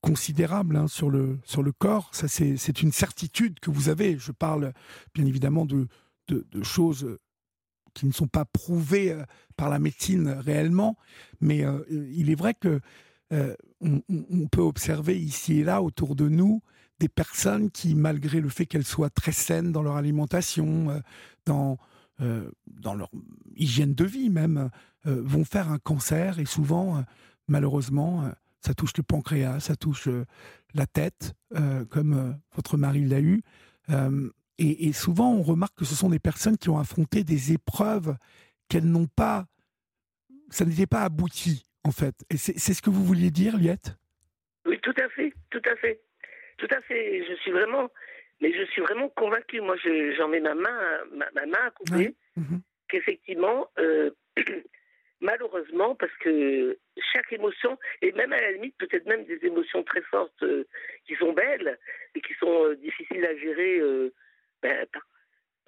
considérable 0.02 0.76
hein, 0.76 0.88
sur, 0.88 1.10
le, 1.10 1.40
sur 1.44 1.64
le 1.64 1.72
corps. 1.72 2.10
Ça, 2.12 2.28
c'est 2.28 2.82
une 2.82 2.92
certitude 2.92 3.60
que 3.60 3.70
vous 3.70 3.90
avez. 3.90 4.18
Je 4.18 4.32
parle 4.32 4.74
bien 5.14 5.26
évidemment 5.26 5.66
de, 5.66 5.88
de, 6.28 6.64
choses 6.64 7.18
qui 7.94 8.06
ne 8.06 8.12
sont 8.12 8.28
pas 8.28 8.46
prouvées 8.46 9.12
euh, 9.12 9.24
par 9.58 9.70
la 9.70 9.80
médecine 9.80 10.30
réellement, 10.30 10.98
mais 11.40 11.66
euh, 11.66 11.84
il 11.90 12.30
est 12.30 12.36
vrai 12.36 12.54
que 12.54 12.80
euh, 13.34 13.56
on, 13.80 14.48
peut 14.48 14.62
observer 14.62 15.18
ici 15.20 15.60
et 15.60 15.64
là 15.64 15.82
autour 15.82 16.16
de 16.16 16.28
nous 16.28 16.62
des 17.00 17.08
personnes 17.08 17.72
qui, 17.72 17.96
malgré 17.96 18.42
le 18.42 18.50
fait 18.50 18.66
qu'elles 18.66 18.86
soient 18.86 19.10
très 19.10 19.32
saines 19.32 19.72
dans 19.72 19.82
leur 19.82 19.96
alimentation, 19.96 21.02
dans, 21.46 21.80
dans 22.20 22.94
leur 22.94 23.10
hygiène 23.56 23.96
de 23.96 24.04
vie 24.04 24.30
même, 24.30 24.70
vont 25.06 25.46
faire 25.46 25.72
un 25.72 25.80
cancer 25.80 26.38
et 26.38 26.46
souvent, 26.46 27.04
malheureusement, 27.48 28.32
ça 28.62 28.74
touche 28.74 28.96
le 28.98 29.04
pancréas, 29.04 29.60
ça 29.60 29.76
touche 29.76 30.08
euh, 30.08 30.26
la 30.74 30.86
tête, 30.86 31.34
euh, 31.56 31.84
comme 31.86 32.14
euh, 32.14 32.32
votre 32.56 32.78
mari 32.78 33.04
l'a 33.06 33.20
eu. 33.20 33.42
Et, 34.58 34.94
souvent, 34.94 35.34
on 35.34 35.42
remarque 35.42 35.80
que 35.80 35.86
ce 35.86 35.96
sont 35.96 36.10
des 36.10 36.20
personnes 36.20 36.56
qui 36.56 36.70
ont 36.70 36.78
affronté 36.78 37.24
des 37.24 37.52
épreuves 37.52 38.16
qu'elles 38.70 38.86
n'ont 38.86 39.08
pas. 39.08 39.48
Ça 40.52 40.66
n'était 40.66 40.86
pas 40.86 41.02
abouti, 41.02 41.64
en 41.84 41.92
fait. 41.92 42.14
Et 42.30 42.38
c'est 42.38 42.74
ce 42.74 42.82
que 42.84 42.92
vous 42.92 43.04
vouliez 43.04 43.32
dire, 43.32 43.58
Liette? 43.58 43.98
Oui, 44.68 44.80
tout 44.84 44.94
à 45.04 45.10
fait, 45.10 45.34
tout 45.50 45.62
à 45.66 45.76
fait. 45.78 46.00
Tout 46.58 46.68
à 46.70 46.80
fait. 46.82 47.26
Je 47.28 47.34
suis 47.42 47.50
vraiment. 47.50 47.90
Mais 48.40 48.54
je 48.54 48.64
suis 48.72 48.84
vraiment 48.84 49.10
convaincue. 49.10 49.62
Moi, 49.62 49.78
j'en 50.18 50.28
mets 50.28 50.42
ma 50.42 50.54
main, 50.54 50.80
ma, 51.16 51.46
main 51.48 51.66
à 51.66 51.72
couper. 51.72 52.16
Mhm. 52.38 52.62
Qu'effectivement, 52.88 53.68
malheureusement, 55.22 55.96
parce 55.96 56.16
que 56.18 56.78
chaque 57.14 57.32
émotion, 57.32 57.78
et 58.02 58.12
même 58.12 58.34
à 58.34 58.42
la 58.42 58.52
limite, 58.52 58.76
peut-être 58.78 59.06
même 59.06 59.24
des 59.26 59.40
émotions 59.46 59.84
très 59.84 60.02
fortes 60.02 60.44
euh, 60.44 60.68
qui 61.06 61.16
sont 61.16 61.32
belles 61.32 61.80
et 62.16 62.22
qui 62.22 62.34
sont 62.34 62.66
euh, 62.66 62.76
difficiles 62.76 63.26
à 63.26 63.36
gérer 63.38 63.80
euh, 63.80 64.12
ben, 64.62 64.86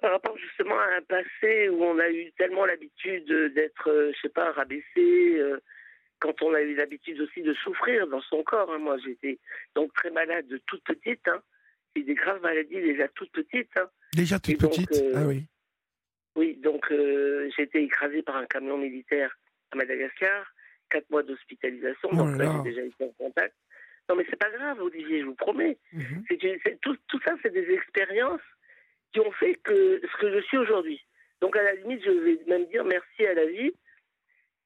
par, 0.00 0.10
rapport 0.12 0.36
justement 0.36 0.78
à 0.78 0.96
un 0.98 1.02
passé 1.02 1.68
où 1.70 1.82
on 1.82 1.98
a 1.98 2.10
eu 2.10 2.30
tellement 2.32 2.66
l'habitude 2.66 3.32
d'être, 3.54 4.12
je 4.14 4.20
sais 4.20 4.28
pas, 4.28 4.52
rabaissé, 4.52 5.40
quand 6.18 6.42
on 6.42 6.52
a 6.52 6.60
eu 6.60 6.74
l'habitude 6.74 7.20
aussi 7.22 7.40
de 7.40 7.54
souffrir 7.54 8.06
dans 8.08 8.20
son 8.20 8.42
corps. 8.42 8.70
Hein. 8.70 8.78
Moi, 8.78 8.98
j'étais 8.98 9.38
donc 9.74 9.94
très 9.94 10.10
malade 10.10 10.46
de 10.48 10.60
toute 10.66 10.84
petite. 10.84 11.26
Hein. 11.26 11.40
J'ai 11.96 12.02
des 12.02 12.14
graves 12.14 12.42
maladies 12.42 12.82
déjà 12.82 13.08
toutes 13.08 13.32
petites. 13.32 13.74
Hein. 13.78 13.88
Déjà 14.12 14.38
toute 14.38 14.58
petite? 14.58 15.02
Ah 15.14 15.26
oui. 15.26 15.46
Oui, 16.36 16.56
donc 16.56 16.84
j'ai 16.90 17.62
été 17.62 17.82
écrasée 17.82 18.22
par 18.22 18.36
un 18.36 18.46
camion 18.46 18.76
militaire 18.76 19.34
à 19.74 19.76
Madagascar, 19.76 20.46
quatre 20.90 21.10
mois 21.10 21.22
d'hospitalisation, 21.22 22.08
oh 22.12 22.16
donc 22.16 22.36
là, 22.38 22.52
j'ai 22.56 22.70
déjà 22.70 22.82
été 22.82 23.04
en 23.04 23.12
contact. 23.12 23.54
Non, 24.08 24.16
mais 24.16 24.26
c'est 24.28 24.38
pas 24.38 24.50
grave, 24.50 24.80
Olivier, 24.80 25.20
je 25.20 25.26
vous 25.26 25.34
promets. 25.34 25.78
Mhm. 25.92 26.24
tout, 26.82 26.96
tout, 27.08 27.20
ça, 27.24 27.34
c'est 27.42 27.52
des 27.52 27.70
expériences 27.72 28.42
qui 29.12 29.20
ont 29.20 29.32
fait 29.32 29.54
que 29.56 30.00
ce 30.02 30.20
que 30.20 30.32
je 30.32 30.40
suis 30.46 30.58
aujourd'hui. 30.58 31.00
Donc, 31.40 31.56
à 31.56 31.62
la 31.62 31.74
limite, 31.74 32.04
je 32.04 32.10
vais 32.10 32.38
même 32.46 32.66
dire 32.66 32.84
merci 32.84 33.26
à 33.26 33.34
la 33.34 33.46
vie. 33.46 33.72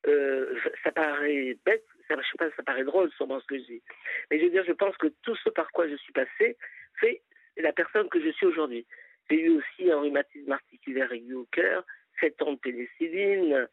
Euh, 0.07 0.59
ça 0.85 0.93
paraît 0.93 1.57
bête, 1.65 1.85
ça, 2.09 2.17
je 2.17 2.23
sais 2.23 2.39
pas, 2.39 2.51
ça 2.57 2.63
paraît 2.63 2.85
drôle 2.85 3.11
sûrement 3.13 3.41
ce 3.41 3.47
que 3.47 3.59
je 3.59 3.65
dis. 3.65 3.83
Mais 4.31 4.39
je 4.39 4.45
veux 4.45 4.51
dire, 4.51 4.65
je 4.67 4.73
pense 4.73 4.97
que 4.97 5.09
tout 5.23 5.37
ce 5.37 5.51
par 5.51 5.71
quoi 5.73 5.89
je 5.89 5.97
suis 5.97 6.13
passé 6.13 6.57
fait 7.01 7.23
la 7.57 7.73
personne 7.73 8.09
que 8.09 8.21
je 8.23 8.31
suis 8.31 8.47
aujourd'hui. 8.47 8.87
J'ai 9.31 9.41
eu 9.41 9.59
aussi 9.59 9.91
un 9.91 10.01
rhumatisme 10.01 10.53
articulaire 10.53 11.13
aigu 11.13 11.35
au 11.35 11.47
cœur, 11.51 11.85
7 12.21 12.43
ans 12.43 12.53
de 12.55 12.59
pénicilline, 12.59 13.69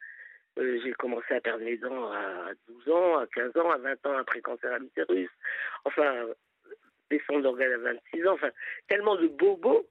euh, 0.58 0.80
j'ai 0.84 0.94
commencé 0.94 1.34
à 1.34 1.42
perdre 1.42 1.64
mes 1.64 1.78
dents 1.78 2.12
à 2.12 2.52
12 2.68 2.90
ans, 2.90 3.18
à 3.18 3.28
15 3.28 3.58
ans, 3.58 3.72
à 3.72 3.78
20 3.78 4.06
ans 4.06 4.18
après 4.18 4.42
cancer 4.42 4.72
à 4.72 4.80
l'utérus. 4.80 5.30
Enfin, 5.84 6.28
descendre 7.10 7.42
d'organes 7.42 7.74
à 7.74 7.78
26 7.78 8.28
ans. 8.28 8.34
Enfin, 8.34 8.52
tellement 8.88 9.16
de 9.16 9.28
bobos. 9.28 9.88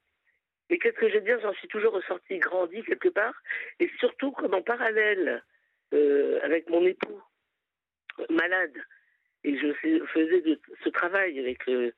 Et 0.70 0.78
qu'est-ce 0.78 0.96
que 0.96 1.08
je 1.08 1.14
veux 1.14 1.20
dire? 1.20 1.38
J'en 1.40 1.52
suis 1.54 1.68
toujours 1.68 1.92
ressortie 1.92 2.38
grandi 2.38 2.82
quelque 2.82 3.10
part. 3.10 3.34
Et 3.78 3.90
surtout, 3.98 4.32
comme 4.32 4.54
en 4.54 4.62
parallèle, 4.62 5.42
euh, 5.92 6.40
avec 6.42 6.68
mon 6.70 6.84
époux, 6.86 7.22
malade, 8.30 8.76
et 9.44 9.58
je 9.58 9.72
faisais 9.74 10.58
ce 10.82 10.88
travail 10.88 11.38
avec 11.38 11.66
le, 11.66 11.92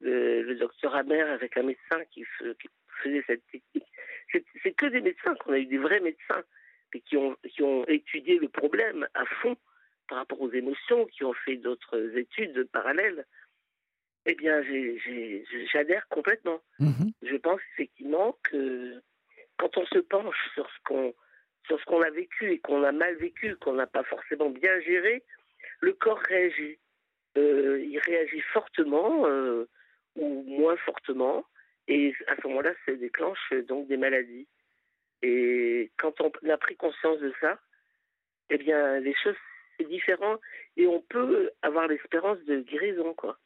le, 0.00 0.54
docteur 0.56 0.94
Amer, 0.94 1.26
avec 1.30 1.56
un 1.56 1.62
médecin 1.62 2.04
qui, 2.10 2.26
qui 2.38 2.68
faisait 3.02 3.24
cette 3.26 3.46
technique. 3.46 3.88
C'est 4.62 4.72
que 4.72 4.86
des 4.86 5.00
médecins 5.00 5.34
qu'on 5.36 5.52
a 5.52 5.58
eu, 5.58 5.66
des 5.66 5.78
vrais 5.78 6.00
médecins 6.00 6.44
et 6.92 7.00
qui 7.00 7.16
ont, 7.16 7.36
qui 7.48 7.62
ont 7.62 7.84
étudié 7.86 8.38
le 8.38 8.48
problème 8.48 9.06
à 9.14 9.24
fond 9.24 9.56
par 10.08 10.18
rapport 10.18 10.40
aux 10.40 10.52
émotions, 10.52 11.06
qui 11.06 11.24
ont 11.24 11.32
fait 11.32 11.56
d'autres 11.56 12.16
études 12.16 12.64
parallèles, 12.72 13.24
eh 14.26 14.34
bien, 14.34 14.62
j'adhère 15.72 16.06
complètement. 16.08 16.60
Mhm. 16.78 17.12
Je 17.22 17.36
pense 17.36 17.60
effectivement 17.72 18.38
que 18.44 19.00
quand 19.58 19.76
on 19.76 19.86
se 19.86 19.98
penche 19.98 20.36
sur 20.54 20.68
ce 20.68 20.78
qu'on 20.84 21.14
sur 21.66 21.78
ce 21.78 21.84
qu'on 21.84 22.02
a 22.02 22.10
vécu 22.10 22.50
et 22.50 22.58
qu'on 22.58 22.82
a 22.82 22.90
mal 22.90 23.14
vécu, 23.16 23.54
qu'on 23.56 23.74
n'a 23.74 23.86
pas 23.86 24.02
forcément 24.02 24.50
bien 24.50 24.80
géré, 24.80 25.22
le 25.80 25.92
corps 25.92 26.18
réagit. 26.18 26.78
Euh, 27.38 27.80
il 27.80 27.98
réagit 27.98 28.40
fortement 28.52 29.26
euh, 29.26 29.68
ou 30.16 30.42
moins 30.42 30.76
fortement, 30.76 31.46
et 31.88 32.14
à 32.26 32.36
ce 32.36 32.46
moment-là, 32.48 32.72
ça 32.84 32.92
déclenche 32.92 33.52
donc 33.68 33.88
des 33.88 33.96
maladies. 33.96 34.46
Et 35.22 35.90
quand 35.98 36.20
on 36.20 36.30
a 36.50 36.56
pris 36.58 36.76
conscience 36.76 37.20
de 37.20 37.32
ça, 37.40 37.58
eh 38.50 38.58
bien, 38.58 38.98
les 39.00 39.14
choses, 39.22 39.36
c'est 39.78 39.88
différent 39.88 40.36
et 40.76 40.86
on 40.86 41.00
peut 41.00 41.50
avoir 41.62 41.88
l'espérance 41.88 42.38
de 42.46 42.60
guérison, 42.60 43.14
quoi. 43.14 43.38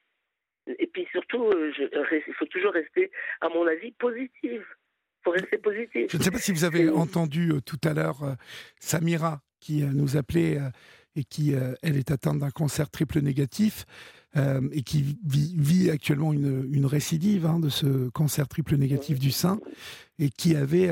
Et 0.66 0.88
puis 0.92 1.06
surtout, 1.12 1.44
euh, 1.44 1.72
il 1.78 2.34
faut 2.34 2.46
toujours 2.46 2.72
rester, 2.72 3.10
à 3.40 3.48
mon 3.48 3.66
avis, 3.66 3.92
positive. 3.92 4.64
Il 4.64 5.22
faut 5.24 5.30
rester 5.30 5.58
positif. 5.58 6.10
Je 6.10 6.16
ne 6.16 6.22
sais 6.22 6.30
pas 6.30 6.38
si 6.38 6.52
vous 6.52 6.64
avez 6.64 6.90
entendu 6.90 7.52
euh, 7.52 7.60
tout 7.60 7.78
à 7.84 7.94
l'heure 7.94 8.22
euh, 8.24 8.34
Samira 8.80 9.42
qui 9.60 9.82
nous 9.82 10.16
appelait 10.16 10.58
et 11.16 11.24
qui, 11.24 11.54
elle, 11.82 11.96
est 11.96 12.10
atteinte 12.12 12.38
d'un 12.38 12.50
cancer 12.50 12.88
triple 12.88 13.20
négatif. 13.20 13.84
et 14.36 14.82
qui 14.82 15.16
vit, 15.24 15.90
actuellement 15.90 16.32
une, 16.32 16.68
une 16.72 16.86
récidive 16.86 17.46
hein, 17.46 17.58
de 17.58 17.68
ce 17.68 18.10
cancer 18.10 18.46
triple 18.46 18.76
négatif 18.76 19.18
du 19.18 19.32
sein, 19.32 19.58
et 20.18 20.28
qui 20.28 20.54
avait 20.54 20.90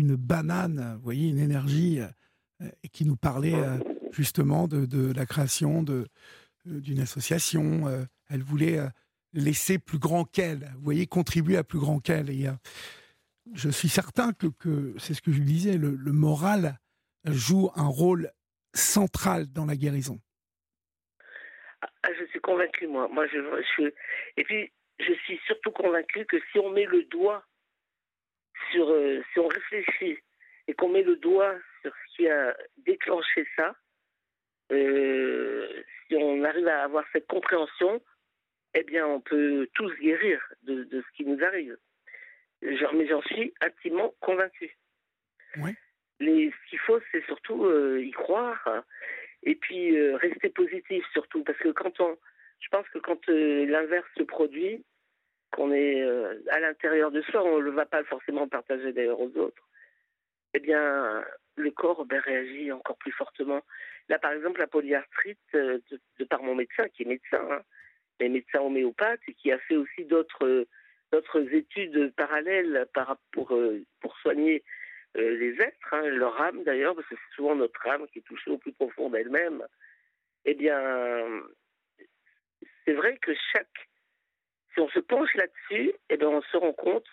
une 0.00 0.16
banane, 0.16 0.94
vous 0.96 1.02
voyez, 1.02 1.28
une 1.28 1.38
énergie 1.38 2.00
euh, 2.00 2.68
qui 2.92 3.04
nous 3.04 3.16
parlait 3.16 3.54
euh, 3.54 3.78
justement 4.12 4.66
de, 4.66 5.12
la 5.12 5.26
création 5.26 5.84
euh, 5.88 6.04
d'une 6.64 7.00
association. 7.00 7.86
elle 8.28 8.42
voulait 8.42 8.80
laisser 9.32 9.78
plus 9.78 9.98
grand 9.98 10.24
qu'elle, 10.24 10.70
vous 10.74 10.82
voyez, 10.82 11.06
contribuer 11.06 11.56
à 11.56 11.64
plus 11.64 11.78
grand 11.78 12.00
qu'elle. 12.00 12.28
Et 12.28 12.48
je 13.54 13.70
suis 13.70 13.88
certain 13.88 14.32
que, 14.32 14.94
c'est 14.98 15.14
ce 15.14 15.22
que 15.22 15.32
je 15.32 15.40
disais, 15.40 15.78
le, 15.78 16.12
moral 16.12 16.78
joue 17.24 17.70
un 17.76 17.86
rôle 17.86 18.30
central 18.74 19.46
dans 19.46 19.64
la 19.64 19.76
guérison. 19.76 20.20
Ah, 21.80 22.10
je 22.18 22.26
suis 22.26 22.40
convaincu, 22.40 22.86
moi. 22.88 23.08
et 24.36 24.44
puis, 24.44 24.70
je 24.98 25.12
suis 25.24 25.40
surtout 25.46 25.70
convaincu 25.70 26.26
que 26.26 26.36
si 26.52 26.58
on 26.58 26.70
met 26.70 26.84
le 26.84 27.04
doigt 27.04 27.42
sur, 28.70 28.90
euh, 28.90 29.22
si 29.32 29.38
on 29.38 29.48
réfléchit 29.48 30.18
et 30.66 30.74
qu'on 30.74 30.88
met 30.88 31.02
le 31.02 31.16
doigt 31.16 31.54
sur 31.82 31.92
ce 31.94 32.16
qui 32.16 32.28
a 32.28 32.56
déclenché 32.78 33.46
ça, 33.56 33.74
euh, 34.72 35.82
si 36.06 36.16
on 36.16 36.44
arrive 36.44 36.68
à 36.68 36.84
avoir 36.84 37.04
cette 37.12 37.26
compréhension, 37.26 38.00
eh 38.74 38.84
bien, 38.84 39.06
on 39.06 39.20
peut 39.20 39.68
tous 39.74 39.92
guérir 39.96 40.40
de, 40.62 40.86
ce 40.90 41.16
qui 41.16 41.24
nous 41.24 41.42
arrive. 41.42 41.76
Genre, 42.62 42.94
mais 42.94 43.08
j'en 43.08 43.22
suis 43.22 43.52
intimement 43.60 44.14
convaincu. 44.20 44.76
Oui. 45.56 45.74
ce 46.20 46.68
qu'il 46.68 46.78
faut, 46.80 47.00
c'est 47.10 47.24
surtout 47.24 47.64
euh, 47.64 48.04
y 48.04 48.10
croire 48.12 48.84
et 49.42 49.56
puis 49.56 49.98
rester 50.16 50.50
positif 50.50 51.04
surtout. 51.12 51.42
Parce 51.42 51.58
que 51.58 51.70
quand 51.70 51.98
on. 52.00 52.16
Je 52.60 52.68
pense 52.68 52.86
que 52.90 52.98
quand 52.98 53.26
l'inverse 53.26 54.06
se 54.16 54.22
produit, 54.22 54.84
qu'on 55.50 55.72
est 55.72 56.02
à 56.50 56.60
l'intérieur 56.60 57.10
de 57.10 57.22
soi, 57.22 57.42
on 57.44 57.60
ne 57.60 57.70
va 57.70 57.86
pas 57.86 58.04
forcément 58.04 58.48
partager 58.48 58.92
d'ailleurs 58.92 59.20
aux 59.20 59.36
autres, 59.36 59.68
eh 60.54 60.60
bien, 60.60 61.24
le 61.56 61.70
corps 61.70 62.04
ben, 62.06 62.20
réagit 62.20 62.72
encore 62.72 62.96
plus 62.96 63.12
fortement. 63.12 63.62
Là, 64.08 64.18
par 64.18 64.32
exemple, 64.32 64.60
la 64.60 64.66
polyarthrite, 64.66 65.38
de, 65.52 66.24
par 66.28 66.42
mon 66.42 66.54
médecin, 66.54 66.88
qui 66.88 67.02
est 67.02 67.06
médecin, 67.06 67.46
hein, 67.50 67.62
mais 68.18 68.28
médecin 68.28 68.60
homéopathe, 68.60 69.20
et 69.28 69.34
qui 69.34 69.52
a 69.52 69.58
fait 69.58 69.76
aussi 69.76 70.04
d'autres 70.04 70.66
études 71.52 72.12
parallèles 72.16 72.86
pour, 73.32 73.56
pour 74.00 74.16
soigner 74.18 74.64
les 75.14 75.54
êtres, 75.60 75.94
hein, 75.94 76.02
leur 76.02 76.40
âme 76.40 76.62
d'ailleurs, 76.64 76.94
parce 76.94 77.06
que 77.08 77.14
c'est 77.16 77.36
souvent 77.36 77.54
notre 77.54 77.86
âme 77.88 78.06
qui 78.08 78.20
est 78.20 78.22
touchée 78.22 78.50
au 78.50 78.58
plus 78.58 78.72
profond 78.72 79.10
d'elle-même. 79.10 79.64
Eh 80.44 80.54
bien, 80.54 81.42
c'est 82.84 82.94
vrai 82.94 83.18
que 83.18 83.32
chaque 83.52 83.89
si 84.72 84.80
on 84.80 84.88
se 84.88 85.00
penche 85.00 85.34
là-dessus, 85.34 85.92
eh 86.08 86.16
ben 86.16 86.28
on 86.28 86.42
se 86.42 86.56
rend 86.56 86.72
compte. 86.72 87.06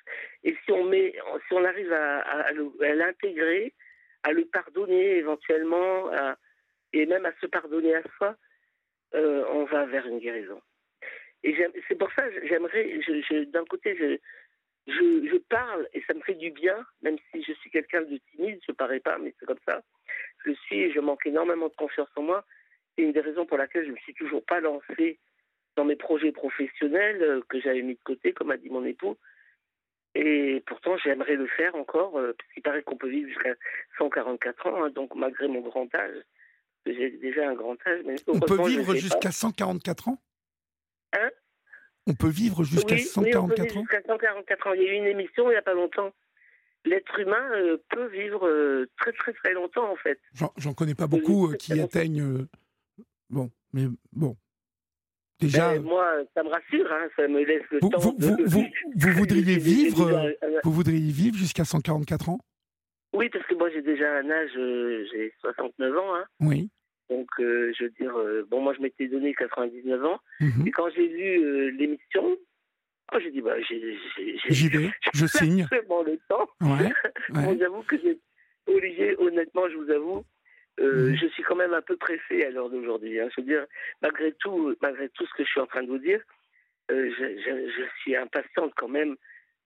Et 0.44 0.56
si 0.64 0.72
on 0.72 0.84
met, 0.84 1.14
si 1.48 1.54
on 1.54 1.64
arrive 1.64 1.92
à, 1.92 2.52
l'intégrer, 2.54 3.74
à 4.24 4.32
le 4.32 4.46
pardonner 4.46 5.18
éventuellement, 5.18 6.12
et 6.94 7.06
même 7.06 7.26
à 7.26 7.34
se 7.42 7.48
pardonner 7.48 7.96
à 7.96 8.04
soi, 8.18 8.36
euh, 9.16 9.46
on 9.52 9.66
va 9.66 9.86
vers 9.86 10.06
une 10.08 10.20
guérison. 10.20 10.62
Et 11.44 11.56
c'est 11.88 11.96
pour 11.96 12.12
ça, 12.14 12.24
j'aimerais, 12.44 13.00
d'un 13.48 13.66
côté, 13.66 13.96
je, 13.96 14.18
je, 14.92 15.38
parle 15.50 15.88
et 15.94 16.02
ça 16.08 16.14
me 16.14 16.22
fait 16.22 16.34
du 16.34 16.50
bien, 16.52 16.86
même 17.02 17.18
si 17.32 17.44
je 17.44 17.54
suis 17.54 17.70
quelqu'un 17.70 18.02
de 18.02 18.20
timide, 18.32 18.60
je 18.66 18.72
ne 18.72 18.76
parais 18.76 19.00
pas, 19.00 19.18
mais 19.18 19.34
c'est 19.40 19.46
comme 19.46 19.60
ça. 19.66 19.82
Je 20.46 20.52
suis, 20.52 20.92
je 20.92 21.00
manque 21.00 21.26
énormément 21.26 21.68
de 21.68 21.76
confiance 21.76 22.10
en 22.16 22.24
moi. 22.24 22.46
C'est 22.96 23.04
une 23.04 23.14
des 23.14 23.22
raisons 23.22 23.46
pour 23.46 23.58
laquelle 23.58 23.84
je 23.84 23.90
ne 23.90 23.94
me 23.94 24.00
suis 24.00 24.14
toujours 24.14 24.44
pas 24.44 24.60
lancée 24.60 25.20
dans 25.78 25.86
mes 25.86 25.96
projets 25.96 26.32
professionnels 26.32 27.22
euh, 27.22 27.42
que 27.48 27.62
j'avais 27.62 27.84
mis 27.84 27.94
de 27.94 28.04
côté, 28.04 28.34
comme 28.34 28.52
a 28.52 28.58
dit 28.58 28.70
mon 28.70 28.84
époux. 28.84 29.16
Et 30.16 30.64
pourtant, 30.66 30.98
j'aimerais 30.98 31.36
le 31.36 31.48
faire 31.48 31.76
encore, 31.76 32.18
euh, 32.18 32.34
parce 32.38 32.52
qu'il 32.54 32.64
paraît 32.64 32.82
qu'on 32.82 32.98
peut 32.98 33.08
vivre 33.10 33.30
jusqu'à 33.30 33.54
144 34.00 34.68
ans, 34.68 34.84
hein, 34.84 34.90
donc 34.90 35.16
malgré 35.16 35.48
mon 35.48 35.62
grand 35.62 35.94
âge, 35.96 36.18
j'ai 36.88 37.12
déjà 37.12 37.48
un 37.48 37.54
grand 37.54 37.78
âge. 37.86 38.02
Mais 38.06 38.16
On 38.28 38.40
peut 38.40 38.68
vivre 38.68 38.96
jusqu'à 38.96 39.32
144 39.32 40.10
ans? 40.10 40.18
Hein? 41.14 41.30
On 42.08 42.16
peut 42.16 42.30
vivre 42.30 42.64
jusqu'à 42.64 42.98
144 42.98 43.28
oui, 43.28 43.44
on 43.44 43.48
peut 43.48 43.62
vivre 43.62 43.82
jusqu'à 43.82 44.02
144 44.02 44.68
ans. 44.68 44.74
Il 44.74 44.82
y 44.82 44.88
a 44.88 44.94
eu 44.94 44.96
une 44.96 45.06
émission 45.06 45.50
il 45.50 45.52
n'y 45.52 45.58
a 45.58 45.62
pas 45.62 45.74
longtemps. 45.74 46.12
L'être 46.86 47.20
humain 47.20 47.52
euh, 47.52 47.78
peut 47.90 48.08
vivre 48.08 48.88
très 48.98 49.12
très 49.12 49.34
très 49.34 49.54
longtemps 49.54 49.92
en 49.92 49.98
fait. 49.98 50.20
J'en 50.58 50.74
connais 50.74 50.96
pas 50.96 51.08
beaucoup 51.08 51.54
qui 51.60 51.80
atteignent. 51.80 52.48
Bon, 53.30 53.52
mais 53.74 53.88
bon, 54.14 54.38
Déjà, 55.40 55.74
ben, 55.74 55.84
moi, 55.84 56.24
ça 56.34 56.44
me 56.44 56.50
rassure, 56.50 56.92
hein, 56.92 57.08
ça 57.16 57.28
me 57.28 57.44
laisse 57.44 57.64
le 57.70 57.80
vous, 57.82 57.90
temps. 57.90 58.00
Vous, 58.00 58.14
de... 58.14 58.44
vous, 58.46 58.66
vous, 58.96 59.12
voudriez 59.12 59.58
vivre, 59.58 60.08
euh, 60.08 60.32
vous 60.64 60.72
voudriez 60.72 61.12
vivre 61.12 61.38
jusqu'à 61.38 61.64
144 61.64 62.30
ans? 62.30 62.40
Oui, 63.14 63.30
parce 63.30 63.46
que 63.46 63.56
moi 63.56 63.70
j'ai 63.72 63.82
déjà 63.82 64.18
un 64.18 64.30
âge, 64.30 64.52
euh, 64.58 65.06
j'ai 65.12 65.34
69 65.42 65.98
ans. 65.98 66.16
Hein. 66.16 66.26
Oui. 66.40 66.70
Donc, 67.10 67.28
euh, 67.40 67.72
je 67.78 67.86
veux 67.86 67.90
dire, 67.92 68.14
bon, 68.50 68.62
moi 68.62 68.74
je 68.74 68.82
m'étais 68.82 69.08
donné 69.08 69.34
99 69.34 70.06
ans. 70.06 70.20
Mhm. 70.40 70.68
Et 70.68 70.72
quand 70.72 70.90
j'ai 70.90 71.08
vu 71.08 71.72
l'émission, 71.78 72.36
oh, 73.14 73.18
j'ai 73.22 73.32
dit, 73.32 73.42
bah, 73.42 73.62
j'y 73.62 73.80
vais, 74.70 74.92
je 75.14 75.26
signe. 75.28 75.68
le 75.72 76.20
temps. 76.28 76.50
Ouais, 76.62 76.92
ouais. 77.34 77.58
J'avoue 77.60 77.84
que 77.84 77.98
j'ai, 77.98 78.20
Olivier, 78.68 79.16
honnêtement, 79.20 79.70
je 79.70 79.76
vous 79.78 79.90
avoue, 79.92 80.26
euh, 80.80 81.10
mhm. 81.10 81.16
Je 81.16 81.28
suis 81.28 81.44
quand 81.44 81.56
même 81.56 81.74
un 81.74 81.82
peu 81.82 81.98
pressé 81.98 82.46
à 82.46 82.50
l'heure 82.50 82.70
d'aujourd'hui. 82.70 83.20
Hein. 83.20 83.30
Je 83.36 83.42
veux 83.42 83.48
dire, 83.48 83.66
malgré 84.02 84.32
tout, 84.34 84.76
malgré 84.82 85.10
tout 85.10 85.26
ce 85.26 85.34
que 85.34 85.44
je 85.44 85.50
suis 85.50 85.60
en 85.60 85.66
train 85.66 85.84
de 85.84 85.88
vous 85.88 85.98
dire, 85.98 86.22
euh, 86.92 87.12
je, 87.18 87.26
je, 87.26 87.72
je, 87.72 87.84
suis 88.02 88.16
impatiente 88.16 88.74
quand 88.78 88.88
même 88.88 89.16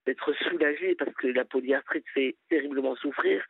d'être 0.05 0.33
soulagée 0.49 0.95
parce 0.95 1.13
que 1.15 1.27
la 1.27 1.45
polyarthrite 1.45 2.05
fait 2.13 2.35
terriblement 2.49 2.95
souffrir. 2.95 3.43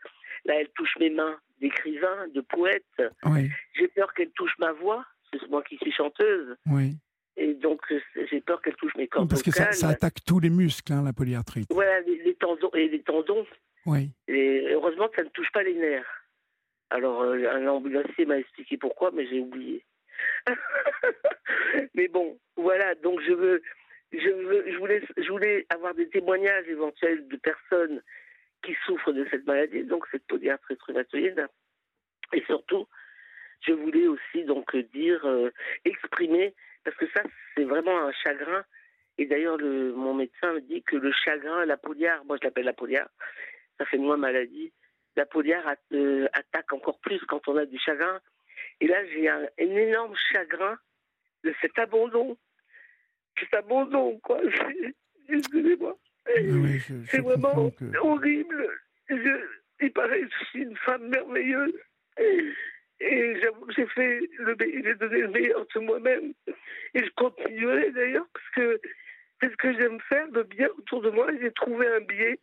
Là, 0.46 0.56
elle 0.60 0.70
touche 0.75 0.98
mes 1.00 1.10
mains 1.10 1.38
d'écrivain, 1.60 2.27
de 2.34 2.41
poète. 2.41 2.84
Oui. 3.25 3.50
J'ai 3.74 3.88
peur 3.89 4.13
qu'elle 4.13 4.32
touche 4.32 4.53
ma 4.60 4.72
voix, 4.74 5.06
c'est 5.32 5.50
moi 5.50 5.63
qui 5.63 5.77
suis 5.77 5.91
chanteuse. 5.91 6.58
Oui. 6.65 6.98
Et 7.38 7.53
donc, 7.53 7.82
j'ai 8.30 8.41
peur 8.41 8.62
qu'elle 8.62 8.75
touche 8.75 8.94
mes 8.96 9.08
cordes 9.08 9.30
Parce 9.30 9.43
que 9.43 9.52
ça, 9.52 9.71
ça, 9.71 9.89
attaque 9.89 10.24
tous 10.26 10.39
les 10.39 10.50
muscles, 10.50 10.91
hein, 10.91 11.04
la 11.04 11.13
polyarthrite. 11.13 11.67
Voilà, 11.71 12.02
les, 12.02 12.21
les, 12.24 12.36
tendons 12.36 12.71
et 12.74 12.89
les 12.89 13.02
tendons. 13.02 13.45
Oui. 13.86 14.12
Et 14.28 14.67
heureusement 14.71 15.08
que 15.08 15.15
ça 15.15 15.24
ne 15.24 15.30
touche 15.30 15.52
pas 15.54 15.63
les 15.63 15.74
nerfs. 15.74 16.20
Alors, 16.91 17.21
euh, 17.21 17.49
un 17.49 17.67
ambulancier 17.67 18.25
m'a 18.25 18.38
expliqué 18.38 18.77
pourquoi, 18.77 19.12
mais 19.12 19.25
j'ai 19.25 19.39
oublié. 19.39 19.86
mais 21.95 22.10
bon, 22.10 22.38
voilà, 22.58 22.95
donc 22.95 23.21
je 23.21 23.32
veux, 23.32 23.62
je 24.12 24.30
veux, 24.30 24.65
je 24.69 25.30
voulais, 25.30 25.65
avoir 25.69 25.95
des 25.95 26.10
témoignages 26.10 26.67
éventuels 26.67 27.25
de 27.30 27.38
personnes 27.38 28.04
qui 28.62 28.75
souffrent 28.86 29.13
de 29.13 29.25
cette 29.32 29.45
maladie, 29.45 29.86
donc 29.86 30.06
cette 30.12 30.27
polyarthrite 30.27 30.82
rhumatoïde. 30.82 31.47
Et 32.34 32.43
surtout, 32.43 32.88
je 33.65 33.71
voulais 33.71 34.08
aussi 34.08 34.43
donc 34.43 34.75
dire, 34.93 35.25
euh, 35.25 35.49
exprimer, 35.86 36.54
parce 36.84 36.97
que 36.97 37.08
ça, 37.12 37.23
c'est 37.56 37.63
vraiment 37.63 38.06
un 38.06 38.12
chagrin. 38.12 38.65
Et 39.17 39.25
d'ailleurs, 39.25 39.60
mon 39.60 40.13
médecin 40.13 40.54
me 40.56 40.60
dit 40.60 40.84
que 40.84 40.97
le 40.97 41.13
chagrin, 41.13 41.65
la 41.65 41.77
polyarthrite, 41.77 42.27
moi 42.27 42.38
je 42.41 42.45
l'appelle 42.45 42.65
la 42.65 42.73
polyarthrite, 42.73 43.17
ça 43.77 43.86
fait 43.86 43.97
moins 43.97 44.17
maladie, 44.17 44.73
la 45.15 45.26
polière 45.26 45.76
euh, 45.93 46.28
attaque 46.34 46.71
encore 46.74 47.00
plus 47.00 47.19
quand 47.26 47.47
on 47.47 47.58
a 47.58 47.65
du 47.65 47.78
chagrin. 47.80 48.19
Et 48.80 48.88
là, 48.88 49.06
j'ai 49.08 49.28
un, 49.30 49.47
énorme 49.58 50.15
chagrin 50.32 50.78
de 51.43 51.54
cet 51.62 51.78
abandon. 51.78 52.38
Cet 53.39 53.54
abandon, 53.54 54.19
quoi. 54.19 54.41
Excusez-moi. 55.30 55.97
c'est 57.08 57.19
vraiment 57.19 57.71
horrible. 58.02 58.69
il 59.10 59.93
paraît 59.93 60.21
que 60.21 60.30
je 60.39 60.45
suis 60.45 60.63
une 60.63 60.78
femme 60.78 61.08
merveilleuse. 61.08 61.74
Et 63.00 63.39
j'avoue 63.41 63.65
que 63.65 63.74
j'ai 63.74 63.88
fait 63.88 64.19
le, 64.38 64.56
j'ai 64.60 64.95
donné 64.95 65.21
le 65.21 65.28
meilleur 65.30 65.65
de 65.74 65.80
moi-même. 65.80 66.34
Et 66.93 67.04
je 67.04 67.10
continuerai 67.15 67.91
d'ailleurs 67.91 68.28
parce 68.34 68.50
que 68.56 68.82
c'est 69.39 69.50
ce 69.50 69.58
que 69.58 69.74
j'aime 69.74 70.00
faire, 70.02 70.28
de 70.30 70.43
bien 70.43 70.67
autour 70.78 71.02
de 71.02 71.10
moi. 71.10 71.28
J'ai 71.41 71.52
trouvé 71.52 71.88
un 71.88 72.02
biais 72.02 72.39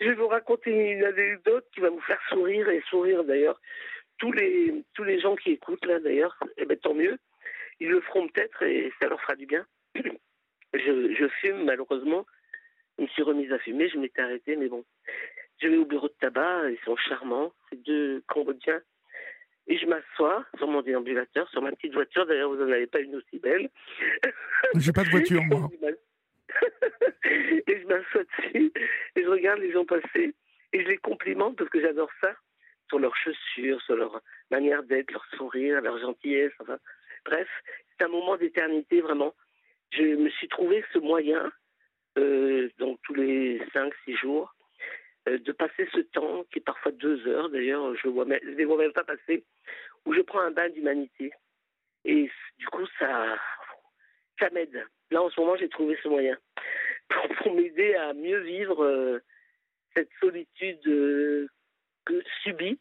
je 0.00 0.08
vais 0.08 0.14
vous 0.14 0.28
raconter 0.28 0.70
une 0.70 1.04
anecdote 1.04 1.66
qui 1.72 1.80
va 1.80 1.90
vous 1.90 2.00
faire 2.00 2.20
sourire 2.28 2.68
et 2.68 2.82
sourire 2.88 3.24
d'ailleurs. 3.24 3.60
Tous 4.18 4.32
les, 4.32 4.84
tous 4.94 5.04
les 5.04 5.20
gens 5.20 5.36
qui 5.36 5.52
écoutent 5.52 5.84
là 5.84 6.00
d'ailleurs, 6.00 6.38
eh 6.56 6.64
ben, 6.64 6.76
tant 6.78 6.94
mieux. 6.94 7.18
Ils 7.80 7.90
le 7.90 8.00
feront 8.00 8.28
peut-être 8.28 8.62
et 8.62 8.92
ça 9.00 9.08
leur 9.08 9.20
fera 9.20 9.36
du 9.36 9.46
bien. 9.46 9.66
Je, 10.74 11.14
je 11.14 11.28
fume 11.40 11.64
malheureusement. 11.64 12.26
Je 12.98 13.04
me 13.04 13.08
suis 13.08 13.22
remise 13.22 13.50
à 13.52 13.58
fumer, 13.58 13.88
je 13.88 13.98
m'étais 13.98 14.20
arrêtée, 14.20 14.56
mais 14.56 14.68
bon. 14.68 14.84
Je 15.58 15.68
vais 15.68 15.76
au 15.78 15.86
bureau 15.86 16.08
de 16.08 16.14
tabac, 16.20 16.70
ils 16.70 16.78
sont 16.84 16.96
charmants, 16.96 17.54
ces 17.70 17.76
deux 17.76 18.22
Cambodgiens. 18.26 18.82
Et 19.68 19.78
je 19.78 19.86
m'assois 19.86 20.44
sur 20.58 20.66
mon 20.66 20.82
déambulateur, 20.82 21.48
sur 21.50 21.62
ma 21.62 21.72
petite 21.72 21.94
voiture. 21.94 22.26
D'ailleurs, 22.26 22.50
vous 22.50 22.56
n'en 22.56 22.70
avez 22.70 22.86
pas 22.86 23.00
une 23.00 23.16
aussi 23.16 23.38
belle. 23.38 23.70
J'ai 24.74 24.92
pas 24.92 25.04
de 25.04 25.08
voiture, 25.08 25.42
moi. 25.44 25.68
m'assois 27.98 28.24
dessus 28.24 28.72
et 29.16 29.22
je 29.22 29.28
regarde 29.28 29.60
les 29.60 29.72
gens 29.72 29.84
passer 29.84 30.34
et 30.72 30.82
je 30.82 30.88
les 30.88 30.98
complimente 30.98 31.56
parce 31.56 31.70
que 31.70 31.80
j'adore 31.80 32.10
ça 32.20 32.34
sur 32.88 32.98
leurs 32.98 33.16
chaussures, 33.16 33.80
sur 33.82 33.96
leur 33.96 34.20
manière 34.50 34.82
d'être, 34.84 35.10
leur 35.10 35.24
sourire, 35.36 35.80
leur 35.80 35.98
gentillesse. 35.98 36.52
Bref, 37.24 37.48
c'est 37.98 38.04
un 38.04 38.08
moment 38.08 38.36
d'éternité 38.36 39.00
vraiment. 39.00 39.34
Je 39.90 40.02
me 40.02 40.30
suis 40.30 40.48
trouvé 40.48 40.84
ce 40.92 40.98
moyen, 40.98 41.50
euh, 42.18 42.68
donc 42.78 43.00
tous 43.02 43.14
les 43.14 43.58
5-6 43.74 44.16
jours, 44.18 44.54
euh, 45.28 45.38
de 45.38 45.52
passer 45.52 45.88
ce 45.92 46.00
temps, 46.00 46.44
qui 46.52 46.58
est 46.58 46.62
parfois 46.62 46.92
deux 46.92 47.26
heures 47.26 47.48
d'ailleurs, 47.48 47.94
je 47.96 48.08
ne 48.08 48.56
les 48.56 48.64
vois 48.64 48.78
même 48.78 48.92
pas 48.92 49.04
passer, 49.04 49.44
où 50.04 50.12
je 50.12 50.20
prends 50.20 50.40
un 50.40 50.50
bain 50.50 50.68
d'humanité. 50.70 51.32
Et 52.04 52.30
du 52.58 52.66
coup, 52.66 52.86
ça, 52.98 53.36
ça 54.38 54.50
m'aide. 54.50 54.86
Là, 55.10 55.22
en 55.22 55.30
ce 55.30 55.40
moment, 55.40 55.56
j'ai 55.56 55.68
trouvé 55.68 55.98
ce 56.02 56.08
moyen 56.08 56.36
pour, 57.08 57.54
m'aider 57.54 57.94
à 57.94 58.12
mieux 58.12 58.40
vivre 58.40 58.84
euh, 58.84 59.20
cette 59.94 60.10
solitude 60.20 60.86
euh, 60.86 61.48
que, 62.04 62.22
subie, 62.42 62.78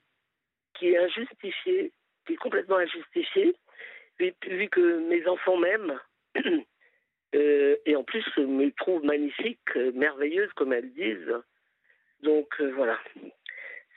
qui 0.74 0.90
est 0.90 0.98
injustifiée, 0.98 1.92
qui 2.26 2.34
est 2.34 2.38
complètement 2.38 2.78
injustifiée, 2.78 3.56
vu, 4.20 4.70
que 4.70 5.00
mes 5.08 5.26
enfants 5.28 5.58
m'aiment. 5.58 6.00
Euh, 7.34 7.76
et 7.86 7.98
en 7.98 8.04
plus 8.06 8.24
me 8.38 8.70
trouvent 8.72 9.04
magnifique, 9.04 9.76
merveilleuse, 9.94 10.54
comme 10.54 10.72
elles 10.72 10.94
disent. 10.94 11.36
Donc 12.22 12.62
voilà. 12.76 12.98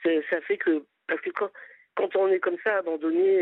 Ça 0.03 0.41
fait 0.41 0.57
que, 0.57 0.83
parce 1.07 1.21
que 1.21 1.29
quand, 1.29 1.49
quand 1.95 2.13
on 2.17 2.27
est 2.27 2.41
comme 2.41 2.57
ça, 2.65 2.79
abandonné, 2.79 3.35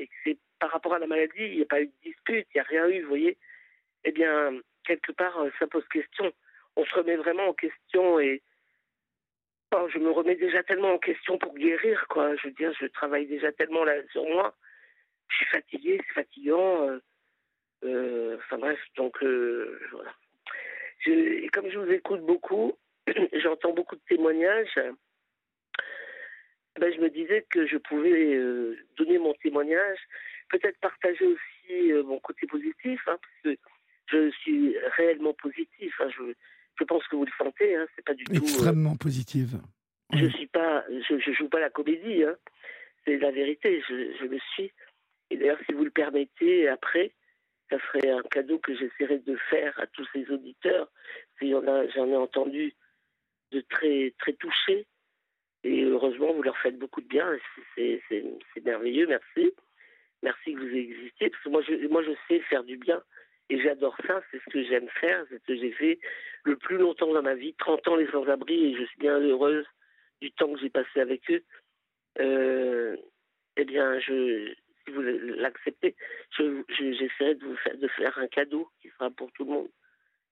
et 0.00 0.06
que 0.06 0.14
c'est 0.24 0.38
par 0.60 0.70
rapport 0.70 0.94
à 0.94 0.98
la 0.98 1.06
maladie, 1.06 1.32
il 1.36 1.56
n'y 1.56 1.62
a 1.62 1.66
pas 1.66 1.82
eu 1.82 1.88
de 1.88 1.92
dispute, 2.02 2.46
il 2.54 2.56
n'y 2.56 2.60
a 2.60 2.64
rien 2.64 2.88
eu, 2.88 3.02
vous 3.02 3.08
voyez, 3.08 3.36
eh 4.04 4.12
bien, 4.12 4.50
quelque 4.84 5.12
part, 5.12 5.38
euh, 5.40 5.50
ça 5.58 5.66
pose 5.66 5.86
question. 5.88 6.32
On 6.76 6.84
se 6.84 6.94
remet 6.94 7.16
vraiment 7.16 7.48
en 7.48 7.54
question 7.54 8.20
et 8.20 8.42
je 9.92 9.98
me 9.98 10.10
remets 10.10 10.36
déjà 10.36 10.62
tellement 10.62 10.94
en 10.94 10.98
question 10.98 11.36
pour 11.36 11.52
guérir, 11.54 12.06
quoi. 12.08 12.36
Je 12.36 12.46
veux 12.46 12.54
dire, 12.54 12.72
je 12.80 12.86
travaille 12.86 13.26
déjà 13.26 13.50
tellement 13.50 13.84
sur 14.12 14.22
moi. 14.24 14.54
Je 15.28 15.36
suis 15.36 15.46
fatiguée, 15.46 16.00
c'est 16.06 16.12
fatigant. 16.12 16.88
Euh, 16.88 16.98
euh, 17.84 18.36
enfin 18.36 18.58
bref, 18.58 18.78
donc 18.96 19.20
voilà. 19.20 20.14
et 21.06 21.48
comme 21.48 21.68
je 21.70 21.78
vous 21.78 21.90
écoute 21.90 22.20
beaucoup, 22.20 22.78
j'entends 23.32 23.72
beaucoup 23.72 23.96
de 23.96 24.02
témoignages. 24.08 24.78
Ben, 26.78 26.92
je 26.92 27.00
me 27.00 27.10
disais 27.10 27.44
que 27.50 27.66
je 27.66 27.76
pouvais 27.76 28.38
donner 28.96 29.18
mon 29.18 29.34
témoignage, 29.34 29.98
peut-être 30.50 30.78
partager 30.78 31.26
aussi 31.26 31.92
mon 32.04 32.20
côté 32.20 32.46
positif, 32.46 33.00
hein, 33.08 33.18
parce 33.20 33.56
que 33.56 33.60
je 34.06 34.30
suis 34.30 34.76
réellement 34.96 35.34
positif. 35.34 35.94
Hein, 36.00 36.08
je, 36.10 36.32
je, 36.78 36.84
pense 36.84 37.06
que 37.08 37.16
vous 37.16 37.24
le 37.24 37.32
sentez, 37.38 37.76
hein, 37.76 37.86
c'est 37.94 38.04
pas 38.04 38.14
du 38.14 38.24
tout. 38.24 38.34
Extrêmement 38.34 38.96
positive. 38.96 39.60
Je 40.12 40.26
suis 40.26 40.46
pas, 40.46 40.84
je, 40.88 41.18
je, 41.18 41.32
joue 41.32 41.48
pas 41.48 41.60
la 41.60 41.70
comédie, 41.70 42.24
hein. 42.24 42.36
c'est 43.04 43.16
la 43.18 43.30
vérité. 43.30 43.82
Je, 43.88 44.14
je 44.20 44.26
le 44.26 44.38
suis. 44.52 44.70
Et 45.30 45.36
d'ailleurs, 45.36 45.58
si 45.66 45.72
vous 45.72 45.84
le 45.84 45.90
permettez, 45.90 46.68
après, 46.68 47.12
ça 47.70 47.78
serait 47.78 48.10
un 48.10 48.22
cadeau 48.22 48.58
que 48.58 48.74
j'essaierai 48.74 49.18
de 49.20 49.36
faire 49.50 49.78
à 49.80 49.86
tous 49.86 50.06
ces 50.12 50.30
auditeurs. 50.30 50.90
J'en 51.40 52.08
ai 52.08 52.16
entendu 52.16 52.74
de 53.52 53.60
très, 53.62 54.14
très 54.18 54.34
touchés. 54.34 54.86
Et 55.62 55.82
heureusement, 55.84 56.32
vous 56.34 56.42
leur 56.42 56.58
faites 56.58 56.78
beaucoup 56.78 57.00
de 57.00 57.08
bien. 57.08 57.26
C'est 57.76 58.02
merveilleux, 58.64 59.06
merci. 59.06 59.52
Merci 60.22 60.54
que 60.54 60.60
vous 60.60 60.76
existiez. 60.76 61.30
Parce 61.30 61.42
que 61.42 61.48
moi, 61.48 61.62
je, 61.62 61.88
moi, 61.88 62.02
je 62.02 62.12
sais 62.28 62.40
faire 62.40 62.64
du 62.64 62.76
bien. 62.76 63.02
Et 63.50 63.60
j'adore 63.60 63.96
ça. 64.06 64.22
C'est 64.30 64.38
ce 64.38 64.50
que 64.50 64.64
j'aime 64.64 64.88
faire. 65.00 65.24
C'est 65.28 65.38
ce 65.38 65.44
que 65.44 65.56
j'ai 65.56 65.72
fait 65.72 65.98
le 66.44 66.56
plus 66.56 66.78
longtemps 66.78 67.12
dans 67.12 67.22
ma 67.22 67.34
vie. 67.34 67.54
30 67.54 67.88
ans 67.88 67.96
les 67.96 68.10
sans-abri. 68.10 68.72
Et 68.72 68.76
je 68.76 68.84
suis 68.84 68.98
bien 68.98 69.18
heureuse 69.20 69.66
du 70.20 70.30
temps 70.32 70.52
que 70.52 70.60
j'ai 70.60 70.70
passé 70.70 71.00
avec 71.00 71.30
eux. 71.30 71.42
Euh, 72.20 72.96
eh 73.56 73.64
bien, 73.64 73.98
je, 74.00 74.54
si 74.84 74.90
vous 74.90 75.02
l'acceptez, 75.02 75.94
j'essaierai 76.38 77.34
de 77.34 77.44
vous 77.44 77.56
faire, 77.56 77.76
de 77.76 77.88
faire 77.88 78.18
un 78.18 78.28
cadeau 78.28 78.68
qui 78.80 78.88
sera 78.90 79.10
pour 79.10 79.30
tout 79.32 79.44
le 79.44 79.50
monde. 79.50 79.68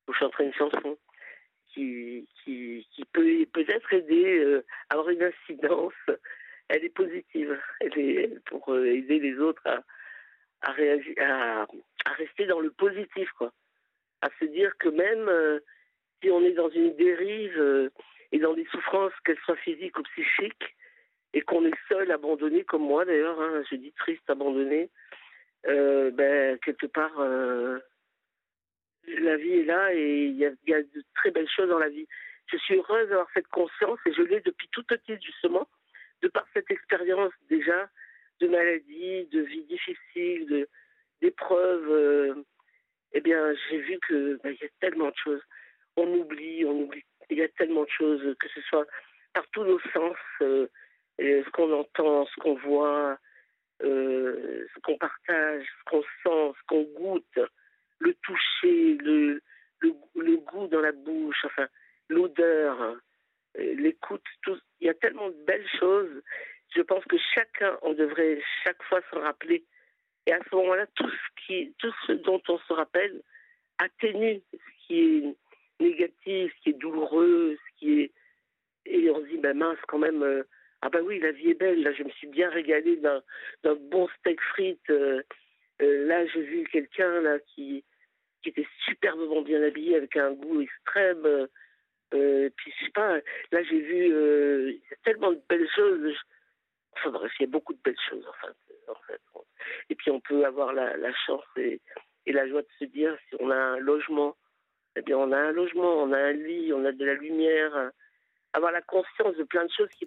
Vous 0.06 0.14
chanterez 0.14 0.44
une 0.44 0.54
chanson 0.54 0.98
qui, 1.72 2.28
qui, 2.44 2.86
peut 3.12 3.46
peut-être 3.52 3.92
aider 3.92 4.38
euh, 4.38 4.64
avoir 4.90 5.08
une 5.08 5.22
incidence. 5.22 5.94
Elle 6.68 6.84
est 6.84 6.94
positive. 6.94 7.58
Elle 7.80 7.98
est 7.98 8.44
pour 8.46 8.72
euh, 8.72 8.86
aider 8.86 9.18
les 9.18 9.38
autres 9.38 9.62
à, 9.66 9.82
à, 10.62 10.72
réagir, 10.72 11.14
à, 12.04 12.12
rester 12.12 12.46
dans 12.46 12.60
le 12.60 12.70
positif, 12.70 13.30
quoi. 13.32 13.52
À 14.20 14.28
se 14.38 14.44
dire 14.44 14.72
que 14.78 14.88
même 14.88 15.28
euh, 15.28 15.60
si 16.22 16.30
on 16.30 16.42
est 16.42 16.52
dans 16.52 16.70
une 16.70 16.94
dérive 16.96 17.90
et 18.30 18.38
dans 18.38 18.54
des 18.54 18.66
souffrances, 18.66 19.12
qu'elles 19.24 19.38
soient 19.44 19.56
physiques 19.56 19.98
ou 19.98 20.02
psychiques, 20.02 20.76
et 21.34 21.42
qu'on 21.42 21.64
est 21.64 21.78
seul, 21.88 22.10
abandonné, 22.10 22.64
comme 22.64 22.82
moi 22.82 23.04
d'ailleurs, 23.04 23.40
hein, 23.40 23.62
je 23.70 23.76
dis 23.76 23.92
triste, 23.92 24.28
abandonné, 24.28 24.90
euh, 25.66 26.10
ben, 26.10 26.58
quelque 26.58 26.86
part, 26.86 27.18
euh, 27.18 27.78
la 29.06 29.36
vie 29.36 29.60
est 29.60 29.64
là 29.64 29.94
et 29.94 30.26
il 30.26 30.36
y, 30.36 30.44
a, 30.44 30.50
de 30.50 31.04
très 31.14 31.30
belles 31.30 31.48
choses 31.48 31.68
dans 31.68 31.78
la 31.78 31.88
vie. 31.88 32.06
Je 32.46 32.56
suis 32.58 32.76
heureuse 32.76 33.08
d'avoir 33.08 33.28
cette 33.32 33.48
conscience 33.48 33.98
et 34.06 34.12
je 34.12 34.22
l'ai 34.22 34.40
depuis 34.40 34.68
toute 34.72 34.86
petite 34.86 35.22
justement, 35.22 35.66
de 36.20 36.28
par 36.28 36.46
cette 36.52 36.70
expérience 36.70 37.32
déjà 37.48 37.88
de 38.40 38.48
maladie, 38.48 39.26
de 39.26 39.40
vie 39.40 39.64
difficile, 39.64 40.46
de 40.46 40.68
d'épreuves. 41.22 41.90
Euh, 41.90 42.34
eh 43.14 43.20
bien, 43.20 43.54
j'ai 43.70 43.78
vu 43.78 43.98
que 44.06 44.38
il 44.44 44.58
y 44.60 44.64
a 44.64 44.68
tellement 44.80 45.08
de 45.08 45.16
choses. 45.22 45.42
On 45.96 46.06
oublie, 46.12 46.64
on 46.64 46.82
oublie. 46.82 47.04
Il 47.30 47.38
y 47.38 47.42
a 47.42 47.48
tellement 47.48 47.84
de 47.84 47.90
choses, 47.90 48.36
que 48.38 48.48
ce 48.48 48.60
soit 48.62 48.86
par 49.32 49.44
tous 49.52 49.64
nos 49.64 49.80
sens 49.94 50.16
ce 50.38 51.50
qu'on 51.50 51.72
entend, 51.72 52.26
ce 52.26 52.40
qu'on 52.40 52.54
voit, 52.54 53.18
euh, 53.82 54.66
ce 54.74 54.80
qu'on 54.80 54.96
partage, 54.96 55.64
ce 55.64 55.90
qu'on 55.90 56.02
sent, 56.02 56.58
ce 56.58 56.66
qu'on 56.66 56.82
goûte, 56.82 57.38
le 57.98 58.14
toucher, 58.14 58.98
le, 59.00 59.40
goût 60.52 60.66
dans 60.68 60.80
la 60.80 60.92
bouche, 60.92 61.44
enfin, 61.44 61.66
l'odeur, 62.08 62.80
euh, 63.58 63.74
l'écoute. 63.74 64.24
Il 64.80 64.86
y 64.86 64.90
a 64.90 64.94
tellement 64.94 65.28
de 65.28 65.44
belles 65.44 65.68
choses. 65.78 66.22
Je 66.74 66.82
pense 66.82 67.04
que 67.04 67.16
chacun, 67.34 67.78
on 67.82 67.92
devrait 67.92 68.40
chaque 68.64 68.82
fois 68.84 69.00
se 69.10 69.16
rappeler. 69.16 69.64
Et 70.26 70.32
à 70.32 70.38
ce 70.48 70.54
moment-là, 70.56 70.86
tout 70.94 71.08
ce, 71.08 71.44
qui, 71.46 71.74
tout 71.78 71.92
ce 72.06 72.12
dont 72.12 72.40
on 72.48 72.58
se 72.58 72.72
rappelle 72.72 73.22
atténue 73.78 74.40
ce 74.52 74.86
qui 74.86 75.00
est 75.00 75.36
négatif, 75.82 76.52
ce 76.56 76.62
qui 76.62 76.70
est 76.70 76.78
douloureux, 76.78 77.56
ce 77.56 77.78
qui 77.78 78.00
est. 78.00 78.12
Et 78.86 79.10
on 79.10 79.20
se 79.20 79.28
dit, 79.28 79.38
ben 79.38 79.56
mince, 79.56 79.78
quand 79.88 79.98
même. 79.98 80.22
Euh, 80.22 80.44
ah 80.80 80.88
ben 80.88 81.02
oui, 81.02 81.20
la 81.20 81.30
vie 81.30 81.50
est 81.50 81.60
belle. 81.60 81.82
Là, 81.82 81.92
je 81.92 82.02
me 82.02 82.10
suis 82.10 82.26
bien 82.26 82.50
régalée 82.50 82.96
d'un 82.96 83.22
bon 83.90 84.08
steak 84.18 84.40
frites. 84.40 84.90
Euh, 84.90 85.22
euh, 85.80 86.06
là, 86.06 86.26
j'ai 86.26 86.42
vu 86.42 86.64
quelqu'un 86.70 87.20
là 87.20 87.38
qui 87.54 87.84
qui 88.42 88.48
était 88.48 88.66
superbement 88.84 89.42
bien 89.42 89.62
habillé 89.62 89.94
avec 89.94 90.16
un 90.16 90.32
goût 90.32 90.60
extrême. 90.60 91.48
Puis 92.10 92.72
je 92.80 92.84
sais 92.84 92.90
pas. 92.92 93.18
Là, 93.52 93.62
j'ai 93.62 93.80
vu 93.80 94.80
tellement 95.04 95.30
de 95.30 95.40
belles 95.48 95.68
choses. 95.76 96.16
Enfin 96.94 97.10
bref, 97.10 97.32
il 97.38 97.44
y 97.44 97.46
a 97.46 97.50
beaucoup 97.50 97.72
de 97.72 97.80
belles 97.84 97.94
choses 98.10 98.26
en 98.26 98.46
fait. 98.46 98.71
En 98.88 98.94
fait. 99.06 99.20
Et 99.90 99.94
puis 99.94 100.10
on 100.10 100.20
peut 100.20 100.44
avoir 100.44 100.72
la, 100.72 100.96
la 100.96 101.12
chance 101.26 101.44
et, 101.56 101.80
et, 102.26 102.32
la 102.32 102.48
joie 102.48 102.62
de 102.62 102.68
se 102.78 102.84
dire 102.84 103.16
si 103.28 103.36
on 103.40 103.50
a 103.50 103.56
un 103.56 103.78
logement, 103.78 104.36
eh 104.96 105.02
bien 105.02 105.16
on 105.16 105.32
a 105.32 105.38
un 105.38 105.52
logement, 105.52 106.02
on 106.02 106.12
a 106.12 106.18
un 106.18 106.32
lit, 106.32 106.72
on 106.72 106.84
a 106.84 106.92
de 106.92 107.04
la 107.04 107.14
lumière 107.14 107.92
avoir 108.52 108.72
la 108.72 108.82
conscience 108.82 109.36
de 109.36 109.44
plein 109.44 109.64
de 109.64 109.70
choses 109.76 109.88
qui, 109.98 110.06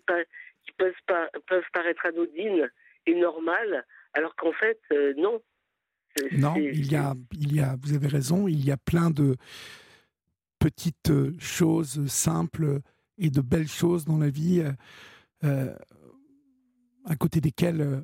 qui 0.63 0.71
peuvent, 0.77 1.63
paraître 1.73 2.05
anodines 2.05 2.69
et 3.05 3.15
normales, 3.15 3.85
alors 4.13 4.35
qu'en 4.35 4.53
fait, 4.53 4.79
euh, 4.91 5.13
non. 5.17 5.41
Non, 6.31 6.55
il 6.55 6.89
y, 6.89 6.95
a, 6.95 7.13
il 7.33 7.53
y 7.53 7.59
a, 7.59 7.75
vous 7.81 7.93
avez 7.93 8.07
raison, 8.07 8.47
il 8.47 8.63
y 8.65 8.71
a 8.71 8.77
plein 8.77 9.09
de 9.09 9.35
petites 10.59 11.11
choses 11.39 12.07
simples 12.07 12.79
et 13.17 13.29
de 13.29 13.41
belles 13.41 13.67
choses 13.67 14.05
dans 14.05 14.17
la 14.17 14.29
vie, 14.29 14.63
euh, 15.43 15.75
à 17.03 17.15
côté 17.17 17.41
desquelles 17.41 17.81
euh, 17.81 17.99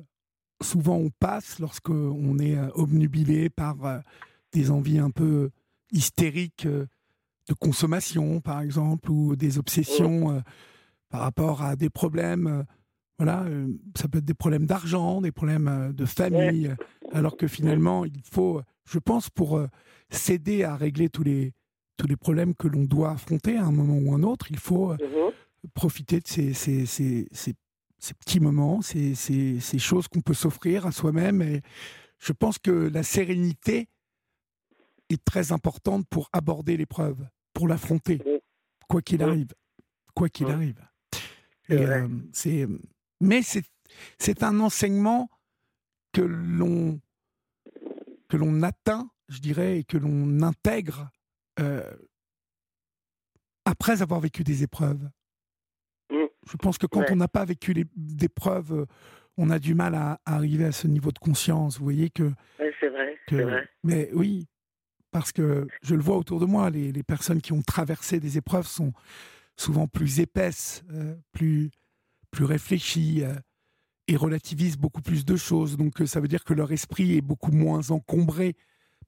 souvent 0.62 0.96
on 0.96 1.10
passe 1.10 1.58
lorsqu'on 1.58 2.38
est 2.38 2.58
obnubilé 2.74 3.50
par 3.50 3.76
des 4.52 4.70
envies 4.70 4.98
un 4.98 5.10
peu 5.10 5.50
hystériques 5.92 6.66
de 6.66 7.54
consommation, 7.58 8.40
par 8.40 8.60
exemple, 8.60 9.10
ou 9.10 9.36
des 9.36 9.58
obsessions 9.58 10.42
par 11.12 11.20
rapport 11.20 11.62
à 11.62 11.76
des 11.76 11.90
problèmes. 11.90 12.46
Euh, 12.48 12.62
voilà, 13.18 13.44
euh, 13.44 13.68
ça 13.96 14.08
peut 14.08 14.18
être 14.18 14.24
des 14.24 14.34
problèmes 14.34 14.66
d'argent, 14.66 15.20
des 15.20 15.30
problèmes 15.30 15.68
euh, 15.68 15.92
de 15.92 16.04
famille, 16.06 16.74
alors 17.12 17.36
que 17.36 17.46
finalement, 17.46 18.04
il 18.04 18.22
faut, 18.24 18.62
je 18.86 18.98
pense, 18.98 19.30
pour 19.30 19.60
s'aider 20.10 20.64
à 20.64 20.74
régler 20.74 21.08
tous 21.08 21.22
les, 21.22 21.52
tous 21.96 22.08
les 22.08 22.16
problèmes 22.16 22.54
que 22.54 22.66
l'on 22.66 22.84
doit 22.84 23.12
affronter 23.12 23.56
à 23.56 23.64
un 23.66 23.70
moment 23.70 23.98
ou 23.98 24.14
un 24.14 24.22
autre, 24.24 24.46
il 24.50 24.58
faut 24.58 24.92
mhm. 24.94 25.30
profiter 25.74 26.18
de 26.20 26.26
ces, 26.26 26.54
ces, 26.54 26.86
ces, 26.86 27.28
ces, 27.30 27.54
petits 28.10 28.40
moments, 28.40 28.82
ces, 28.82 29.14
ces 29.14 29.78
choses 29.78 30.08
qu'on 30.08 30.20
peut 30.20 30.34
s'offrir 30.34 30.86
à 30.86 30.92
soi-même. 30.92 31.40
Et 31.40 31.62
je 32.18 32.32
pense 32.32 32.58
que 32.58 32.70
la 32.70 33.02
sérénité 33.02 33.88
est 35.08 35.24
très 35.24 35.52
importante 35.52 36.06
pour 36.08 36.28
aborder 36.32 36.76
l'épreuve, 36.76 37.26
pour 37.52 37.68
l'affronter, 37.68 38.20
quoi 38.88 39.02
qu'il 39.02 39.22
arrive. 39.22 39.54
Quoi 40.14 40.28
qu'il 40.28 40.48
arrive. 40.48 40.84
Euh, 41.70 42.08
c'est, 42.32 42.66
mais 43.20 43.42
c'est, 43.42 43.64
c'est 44.18 44.42
un 44.42 44.60
enseignement 44.60 45.30
que 46.12 46.20
l'on, 46.20 47.00
que 48.28 48.36
l'on 48.36 48.62
atteint, 48.62 49.10
je 49.28 49.38
dirais, 49.38 49.78
et 49.78 49.84
que 49.84 49.96
l'on 49.96 50.42
intègre 50.42 51.10
euh, 51.60 51.90
après 53.64 54.02
avoir 54.02 54.20
vécu 54.20 54.44
des 54.44 54.62
épreuves. 54.62 55.08
Je 56.50 56.56
pense 56.56 56.78
que 56.78 56.86
quand 56.86 57.04
on 57.10 57.16
n'a 57.16 57.28
pas 57.28 57.44
vécu 57.44 57.72
les, 57.72 57.84
d'épreuves, 57.96 58.86
on 59.36 59.50
a 59.50 59.58
du 59.58 59.74
mal 59.74 59.94
à, 59.94 60.20
arriver 60.26 60.64
à 60.64 60.72
ce 60.72 60.86
niveau 60.86 61.12
de 61.12 61.18
conscience. 61.18 61.78
Vous 61.78 61.84
voyez 61.84 62.10
que. 62.10 62.30
c'est 62.58 62.88
vrai, 62.88 63.18
vrai. 63.30 63.68
Mais 63.84 64.10
oui, 64.12 64.46
parce 65.10 65.32
que 65.32 65.66
je 65.82 65.94
le 65.94 66.02
vois 66.02 66.16
autour 66.16 66.40
de 66.40 66.46
moi, 66.46 66.70
les, 66.70 66.92
les 66.92 67.02
personnes 67.02 67.40
qui 67.40 67.52
ont 67.52 67.62
traversé 67.62 68.18
des 68.20 68.38
épreuves 68.38 68.66
sont, 68.66 68.92
souvent 69.56 69.86
plus 69.86 70.20
épaisse, 70.20 70.82
euh, 70.92 71.14
plus, 71.32 71.70
plus 72.30 72.44
réfléchie 72.44 73.22
euh, 73.22 73.34
et 74.08 74.16
relativise 74.16 74.76
beaucoup 74.76 75.02
plus 75.02 75.24
de 75.24 75.36
choses. 75.36 75.76
Donc 75.76 76.00
euh, 76.00 76.06
ça 76.06 76.20
veut 76.20 76.28
dire 76.28 76.44
que 76.44 76.54
leur 76.54 76.72
esprit 76.72 77.16
est 77.16 77.22
beaucoup 77.22 77.52
moins 77.52 77.90
encombré 77.90 78.54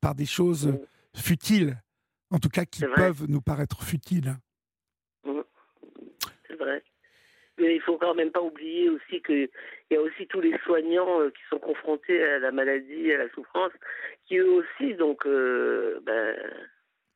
par 0.01 0.15
des 0.15 0.27
choses 0.27 0.69
mm. 0.69 0.79
futiles, 1.17 1.83
en 2.31 2.39
tout 2.39 2.49
cas 2.49 2.65
qui 2.65 2.85
peuvent 2.95 3.27
nous 3.29 3.41
paraître 3.41 3.83
futiles. 3.83 4.37
Mm. 5.25 5.41
C'est 6.47 6.57
vrai. 6.57 6.83
Mais 6.83 6.83
il 7.59 7.81
faut 7.81 7.99
quand 7.99 8.15
même 8.15 8.31
pas 8.31 8.43
oublier 8.43 8.89
aussi 8.91 9.23
qu'il 9.23 9.49
y 9.91 9.97
a 9.97 10.01
aussi 10.01 10.27
tous 10.27 10.41
les 10.41 10.57
soignants 10.65 11.29
qui 11.31 11.43
sont 11.51 11.59
confrontés 11.59 12.23
à 12.23 12.39
la 12.39 12.51
maladie, 12.51 13.13
à 13.13 13.19
la 13.19 13.31
souffrance, 13.31 13.73
qui 14.27 14.39
eux 14.39 14.51
aussi 14.51 14.95
donc 14.95 15.25
ben, 15.27 16.37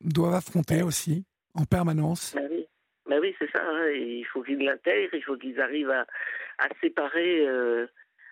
doivent 0.01 0.35
affronter 0.35 0.81
aussi 0.83 1.25
en 1.55 1.65
permanence. 1.65 2.33
Ben 2.35 2.47
oui. 2.51 2.65
Ben 3.09 3.19
oui, 3.19 3.35
c'est 3.39 3.49
ça. 3.51 3.61
Hein. 3.63 3.89
Il 3.89 4.25
faut 4.25 4.43
qu'ils 4.43 4.59
l'intègrent, 4.59 5.13
il 5.13 5.23
faut 5.23 5.35
qu'ils 5.35 5.59
arrivent 5.59 5.89
à, 5.89 6.05
à 6.59 6.67
séparer, 6.79 7.47
euh, 7.47 7.87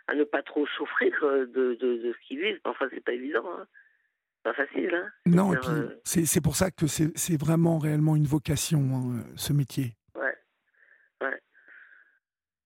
à 0.07 0.13
ne 0.13 0.23
pas 0.23 0.43
trop 0.43 0.67
souffrir 0.67 1.11
euh, 1.23 1.47
de, 1.47 1.75
de, 1.75 1.97
de 1.97 2.13
ce 2.13 2.27
qu'ils 2.27 2.39
vivent. 2.39 2.59
Enfin, 2.63 2.85
c'est 2.93 3.03
pas 3.03 3.13
évident. 3.13 3.43
Hein. 3.57 3.65
pas 4.43 4.53
facile. 4.53 4.93
Hein. 4.93 5.09
non, 5.25 5.53
et 5.53 5.57
puis 5.57 5.69
euh, 5.71 5.99
c'est 6.03 6.41
pour 6.41 6.55
ça 6.55 6.69
que 6.69 6.85
c'est 6.85 7.39
vraiment 7.39 7.79
réellement 7.79 8.15
une 8.15 8.27
vocation, 8.27 8.79
hein, 8.79 9.23
ce 9.35 9.51
métier. 9.51 9.96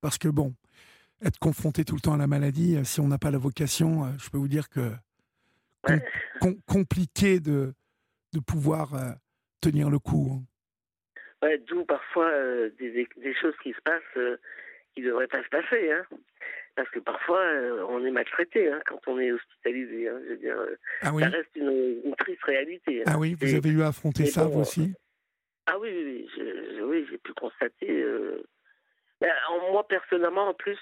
Parce 0.01 0.17
que 0.17 0.27
bon, 0.27 0.53
être 1.23 1.39
confronté 1.39 1.85
tout 1.85 1.95
le 1.95 2.01
temps 2.01 2.13
à 2.13 2.17
la 2.17 2.27
maladie, 2.27 2.77
si 2.83 2.99
on 2.99 3.07
n'a 3.07 3.17
pas 3.17 3.31
la 3.31 3.37
vocation, 3.37 4.11
je 4.17 4.29
peux 4.29 4.37
vous 4.37 4.47
dire 4.47 4.69
que 4.69 4.91
compliqué 6.65 7.39
de, 7.39 7.73
de 8.33 8.39
pouvoir 8.39 8.93
tenir 9.61 9.89
le 9.89 9.99
coup. 9.99 10.31
Hein. 10.33 10.43
Ouais, 11.41 11.57
D'où 11.67 11.85
parfois 11.85 12.29
euh, 12.29 12.69
des, 12.79 13.07
des, 13.17 13.33
choses 13.33 13.55
qui 13.63 13.73
se 13.73 13.81
passent 13.81 14.01
euh, 14.17 14.37
qui 14.93 15.01
ne 15.01 15.07
devraient 15.07 15.27
pas 15.27 15.43
se 15.43 15.49
passer. 15.49 15.91
Hein. 15.91 16.05
Parce 16.75 16.89
que 16.89 16.99
parfois, 16.99 17.39
euh, 17.39 17.85
on 17.89 18.05
est 18.05 18.11
maltraité 18.11 18.71
hein, 18.71 18.79
quand 18.85 18.99
on 19.07 19.19
est 19.19 19.31
hospitalisé. 19.31 20.07
Hein. 20.07 20.19
Je 20.23 20.29
veux 20.29 20.37
dire, 20.37 20.57
ah 21.01 21.11
oui? 21.13 21.23
ça 21.23 21.29
reste 21.29 21.55
une, 21.55 22.01
une 22.05 22.15
triste 22.15 22.43
réalité. 22.43 23.03
Ah 23.07 23.17
oui, 23.17 23.35
vous 23.39 23.55
avez 23.55 23.69
eu 23.69 23.81
à 23.81 23.87
affronter 23.87 24.27
ça, 24.27 24.45
vous 24.45 24.61
aussi? 24.61 24.93
Ah 25.65 25.79
oui, 25.79 25.89
oui, 25.89 26.81
oui, 26.83 27.07
j'ai 27.09 27.17
pu 27.17 27.33
constater. 27.33 28.05
Ben, 29.21 29.33
moi, 29.71 29.87
personnellement, 29.87 30.49
en 30.49 30.53
plus, 30.53 30.79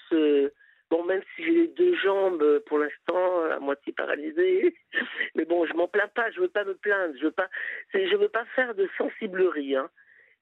bon, 0.89 1.04
même 1.04 1.21
si 1.36 1.43
j'ai 1.43 1.52
les 1.52 1.67
deux 1.67 1.95
jambes 1.95 2.60
pour 2.65 2.80
l'instant 2.80 3.43
à 3.52 3.60
moitié 3.60 3.93
paralysées, 3.93 4.75
mais 5.36 5.45
bon, 5.45 5.65
je 5.65 5.73
m'en 5.73 5.88
plains 5.88 6.10
pas, 6.15 6.32
je 6.32 6.39
veux 6.39 6.47
pas 6.47 6.63
me 6.63 6.75
plaindre, 6.75 7.13
je 7.19 7.25
veux 7.25 7.32
pas, 7.32 7.49
je 7.93 8.15
veux 8.15 8.30
pas 8.30 8.45
faire 8.56 8.73
de 8.75 8.89
sensiblerie. 8.97 9.75
Hein. 9.75 9.89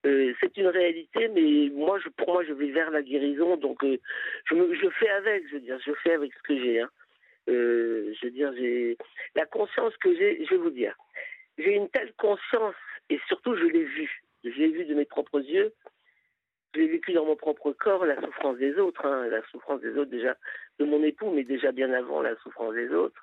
Euh, 0.06 0.32
c'est 0.40 0.56
une 0.56 0.68
réalité, 0.68 1.28
mais 1.28 1.70
moi, 1.74 1.98
je, 1.98 2.08
pour 2.10 2.32
moi, 2.32 2.44
je 2.44 2.52
vais 2.52 2.70
vers 2.70 2.90
la 2.90 3.02
guérison, 3.02 3.56
donc 3.56 3.82
euh, 3.82 3.98
je, 4.48 4.90
fais 4.98 5.08
avec, 5.08 5.48
je 5.48 5.54
veux 5.54 5.60
dire, 5.60 5.78
je 5.84 5.92
fais 6.04 6.12
avec 6.12 6.32
ce 6.32 6.42
que 6.42 6.56
j'ai. 6.56 6.80
Hein. 6.80 6.90
Euh, 7.48 8.14
je 8.20 8.26
veux 8.26 8.30
dire, 8.30 8.52
j'ai 8.56 8.96
la 9.34 9.46
conscience 9.46 9.96
que 9.96 10.14
j'ai. 10.14 10.44
Je 10.44 10.50
vais 10.50 10.56
vous 10.56 10.70
dire, 10.70 10.94
j'ai 11.56 11.74
une 11.74 11.88
telle 11.88 12.12
conscience 12.14 12.76
et 13.10 13.18
surtout, 13.26 13.56
je 13.56 13.64
l'ai 13.64 13.84
vu. 13.84 14.22
Je 14.44 14.50
l'ai 14.50 14.68
vu 14.68 14.84
de 14.84 14.94
mes 14.94 15.04
propres 15.04 15.40
yeux. 15.40 15.72
Je 16.78 16.84
l'ai 16.84 16.90
vécu 16.90 17.12
dans 17.12 17.24
mon 17.24 17.34
propre 17.34 17.72
corps, 17.72 18.06
la 18.06 18.14
souffrance 18.22 18.56
des 18.56 18.78
autres, 18.78 19.04
hein, 19.04 19.26
la 19.26 19.42
souffrance 19.50 19.80
des 19.80 19.98
autres 19.98 20.12
déjà 20.12 20.36
de 20.78 20.84
mon 20.84 21.02
époux, 21.02 21.28
mais 21.32 21.42
déjà 21.42 21.72
bien 21.72 21.92
avant 21.92 22.22
la 22.22 22.36
souffrance 22.36 22.72
des 22.72 22.90
autres. 22.90 23.20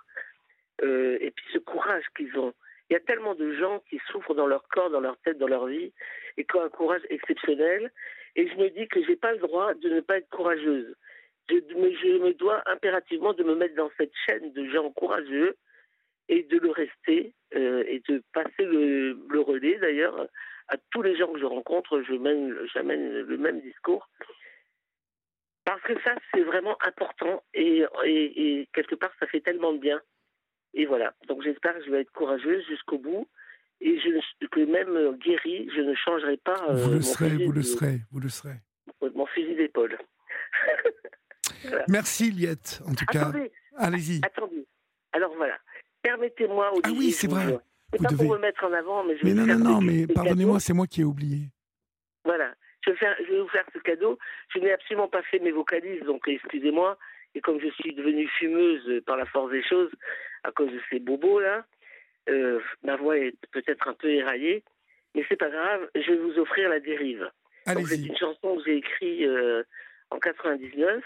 et 0.83 1.31
puis 1.33 1.45
ce 1.53 1.59
courage 1.59 2.03
qu'ils 2.17 2.37
ont. 2.37 2.53
Il 2.89 2.93
y 2.93 2.97
a 2.97 2.99
tellement 2.99 3.33
de 3.33 3.53
gens 3.53 3.81
qui 3.89 4.01
souffrent 4.11 4.35
dans 4.35 4.45
leur 4.45 4.67
corps, 4.67 4.89
dans 4.89 4.99
leur 4.99 5.15
tête, 5.19 5.37
dans 5.37 5.47
leur 5.47 5.67
vie, 5.67 5.93
et 6.35 6.43
qui 6.43 6.55
ont 6.57 6.63
un 6.63 6.69
courage 6.69 7.03
exceptionnel. 7.09 7.93
Et 8.35 8.49
je 8.49 8.55
me 8.55 8.69
dis 8.71 8.89
que 8.89 9.01
je 9.01 9.11
n'ai 9.11 9.15
pas 9.15 9.31
le 9.31 9.39
droit 9.39 9.73
de 9.73 9.87
ne 9.87 10.01
pas 10.01 10.17
être 10.17 10.29
courageuse. 10.29 10.93
Je 11.49 11.55
me 11.55 12.33
dois 12.33 12.61
impérativement 12.65 13.31
de 13.31 13.43
me 13.43 13.55
mettre 13.55 13.75
dans 13.75 13.91
cette 13.95 14.11
chaîne 14.25 14.51
de 14.51 14.65
gens 14.65 14.91
courageux 14.91 15.55
et 16.27 16.43
de 16.43 16.57
le 16.57 16.71
rester 16.71 17.31
euh, 17.55 17.85
et 17.87 18.01
de 18.09 18.21
passer 18.33 18.65
le, 18.65 19.39
relais 19.39 19.77
d'ailleurs 19.77 20.27
à 20.67 20.77
tous 20.91 21.01
les 21.01 21.17
gens 21.17 21.31
que 21.31 21.39
je 21.39 21.45
rencontre. 21.45 22.01
Je 22.01 22.13
mène, 22.13 22.55
j'amène 22.73 23.21
le 23.21 23.37
même 23.37 23.61
discours 23.61 24.09
parce 25.65 25.81
que 25.81 25.99
ça 26.03 26.15
c'est 26.31 26.43
vraiment 26.43 26.77
important 26.85 27.43
et, 27.53 27.83
et 28.05 28.69
quelque 28.73 28.95
part 28.95 29.11
ça 29.19 29.27
fait 29.27 29.41
tellement 29.41 29.73
de 29.73 29.79
bien. 29.79 29.99
Et 30.75 30.85
voilà. 30.85 31.13
Donc 31.27 31.41
j'espère 31.41 31.73
que 31.75 31.83
je 31.85 31.91
vais 31.91 32.01
être 32.01 32.11
courageuse 32.11 32.65
jusqu'au 32.67 32.99
bout. 32.99 33.27
Et 33.81 33.99
je, 33.99 34.47
que 34.47 34.59
même 34.61 35.17
guérie, 35.17 35.69
je 35.75 35.81
ne 35.81 35.93
changerai 35.95 36.37
pas. 36.37 36.65
Euh, 36.69 36.75
vous 36.75 36.91
le 36.91 37.01
serez, 37.01 37.29
vous 37.45 37.51
le 37.51 37.61
serez, 37.61 38.01
vous 38.11 38.19
le 38.19 38.29
serez. 38.29 38.55
Mon 39.13 39.25
fusil 39.25 39.55
d'épaule. 39.55 39.97
Merci 41.89 42.31
Liette, 42.31 42.81
en 42.85 42.93
tout 42.93 43.05
cas. 43.05 43.31
Allez-y. 43.77 44.21
Attendez. 44.23 44.65
Alors 45.11 45.33
voilà. 45.35 45.57
Permettez-moi 46.01 46.73
au 46.73 46.79
Ah 46.83 46.89
oui, 46.91 47.11
c'est 47.11 47.27
vrai. 47.27 47.57
C'est 47.93 48.01
pas 48.01 48.09
pour 48.09 48.33
me 48.33 48.39
mettre 48.39 48.63
en 48.65 48.73
avant, 48.73 49.03
mais 49.03 49.17
je 49.17 49.25
mais 49.25 49.33
non, 49.33 49.45
non, 49.45 49.57
non, 49.57 49.81
mais 49.81 50.07
pardonnez-moi, 50.07 50.59
c'est 50.59 50.73
moi 50.73 50.87
qui 50.87 51.01
ai 51.01 51.03
oublié. 51.03 51.49
Voilà. 52.23 52.53
Je 52.85 52.91
vais, 52.91 52.97
faire, 52.97 53.15
je 53.19 53.31
vais 53.31 53.41
vous 53.41 53.47
faire 53.47 53.65
ce 53.73 53.79
cadeau. 53.79 54.17
Je 54.49 54.59
n'ai 54.59 54.71
absolument 54.71 55.07
pas 55.07 55.23
fait 55.23 55.39
mes 55.39 55.51
vocalises, 55.51 56.03
donc 56.03 56.27
excusez-moi. 56.27 56.97
Et 57.33 57.41
comme 57.41 57.59
je 57.59 57.69
suis 57.69 57.93
devenue 57.93 58.27
fumeuse 58.39 59.03
par 59.05 59.17
la 59.17 59.25
force 59.25 59.51
des 59.51 59.63
choses, 59.63 59.91
à 60.43 60.51
cause 60.51 60.71
de 60.71 60.79
ces 60.89 60.99
bobos 60.99 61.39
là, 61.39 61.65
euh, 62.29 62.59
ma 62.83 62.95
voix 62.95 63.17
est 63.17 63.35
peut-être 63.51 63.87
un 63.87 63.93
peu 63.93 64.09
éraillée, 64.09 64.63
mais 65.13 65.23
c'est 65.29 65.35
pas 65.35 65.49
grave, 65.49 65.89
je 65.95 66.11
vais 66.11 66.17
vous 66.17 66.39
offrir 66.39 66.69
La 66.69 66.79
Dérive. 66.79 67.29
C'est 67.65 67.95
une 67.97 68.17
chanson 68.17 68.57
que 68.57 68.63
j'ai 68.65 68.77
écrite 68.77 69.23
euh, 69.23 69.63
en 70.11 70.19
99, 70.19 71.03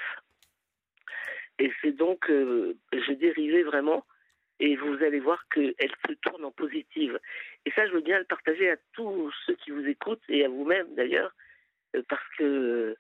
et 1.60 1.72
c'est 1.82 1.92
donc, 1.92 2.30
euh, 2.30 2.76
je 2.94 3.14
dérivais 3.14 3.64
vraiment, 3.64 4.06
et 4.60 4.76
vous 4.76 5.04
allez 5.04 5.20
voir 5.20 5.44
qu'elle 5.50 5.92
se 6.08 6.14
tourne 6.22 6.44
en 6.46 6.52
positive. 6.52 7.20
Et 7.66 7.72
ça, 7.72 7.88
je 7.88 7.94
veux 7.94 8.02
bien 8.02 8.20
le 8.20 8.26
partager 8.26 8.70
à 8.70 8.78
tous 8.94 9.34
ceux 9.46 9.56
qui 9.56 9.72
vous 9.72 9.86
écoutent, 9.88 10.24
et 10.30 10.46
à 10.46 10.50
vous-même 10.50 10.94
d'ailleurs, 10.96 11.34
parce 12.08 12.28
que 12.38 12.96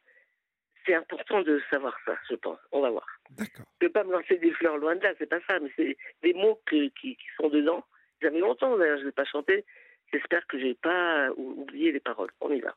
c'est 0.85 0.95
important 0.95 1.41
de 1.41 1.61
savoir 1.69 1.95
ça, 2.05 2.17
je 2.29 2.35
pense. 2.35 2.59
On 2.71 2.81
va 2.81 2.89
voir. 2.89 3.07
D'accord. 3.31 3.65
Je 3.79 3.85
ne 3.85 3.89
vais 3.89 3.93
pas 3.93 4.03
me 4.03 4.11
lancer 4.11 4.37
des 4.37 4.51
fleurs 4.51 4.77
loin 4.77 4.95
de 4.95 5.03
là, 5.03 5.13
c'est 5.17 5.29
pas 5.29 5.41
ça, 5.47 5.59
mais 5.59 5.71
c'est 5.75 5.97
des 6.23 6.33
mots 6.33 6.61
qui, 6.69 6.91
qui, 6.99 7.17
sont 7.37 7.49
dedans. 7.49 7.85
J'avais 8.21 8.39
longtemps 8.39 8.77
d'ailleurs, 8.77 8.99
je 8.99 9.05
n'ai 9.05 9.11
pas 9.11 9.25
chanté. 9.25 9.65
J'espère 10.11 10.45
que 10.47 10.57
je 10.57 10.65
n'ai 10.65 10.75
pas 10.75 11.29
oublié 11.35 11.91
les 11.91 11.99
paroles. 11.99 12.31
On 12.41 12.51
y 12.51 12.61
va. 12.61 12.75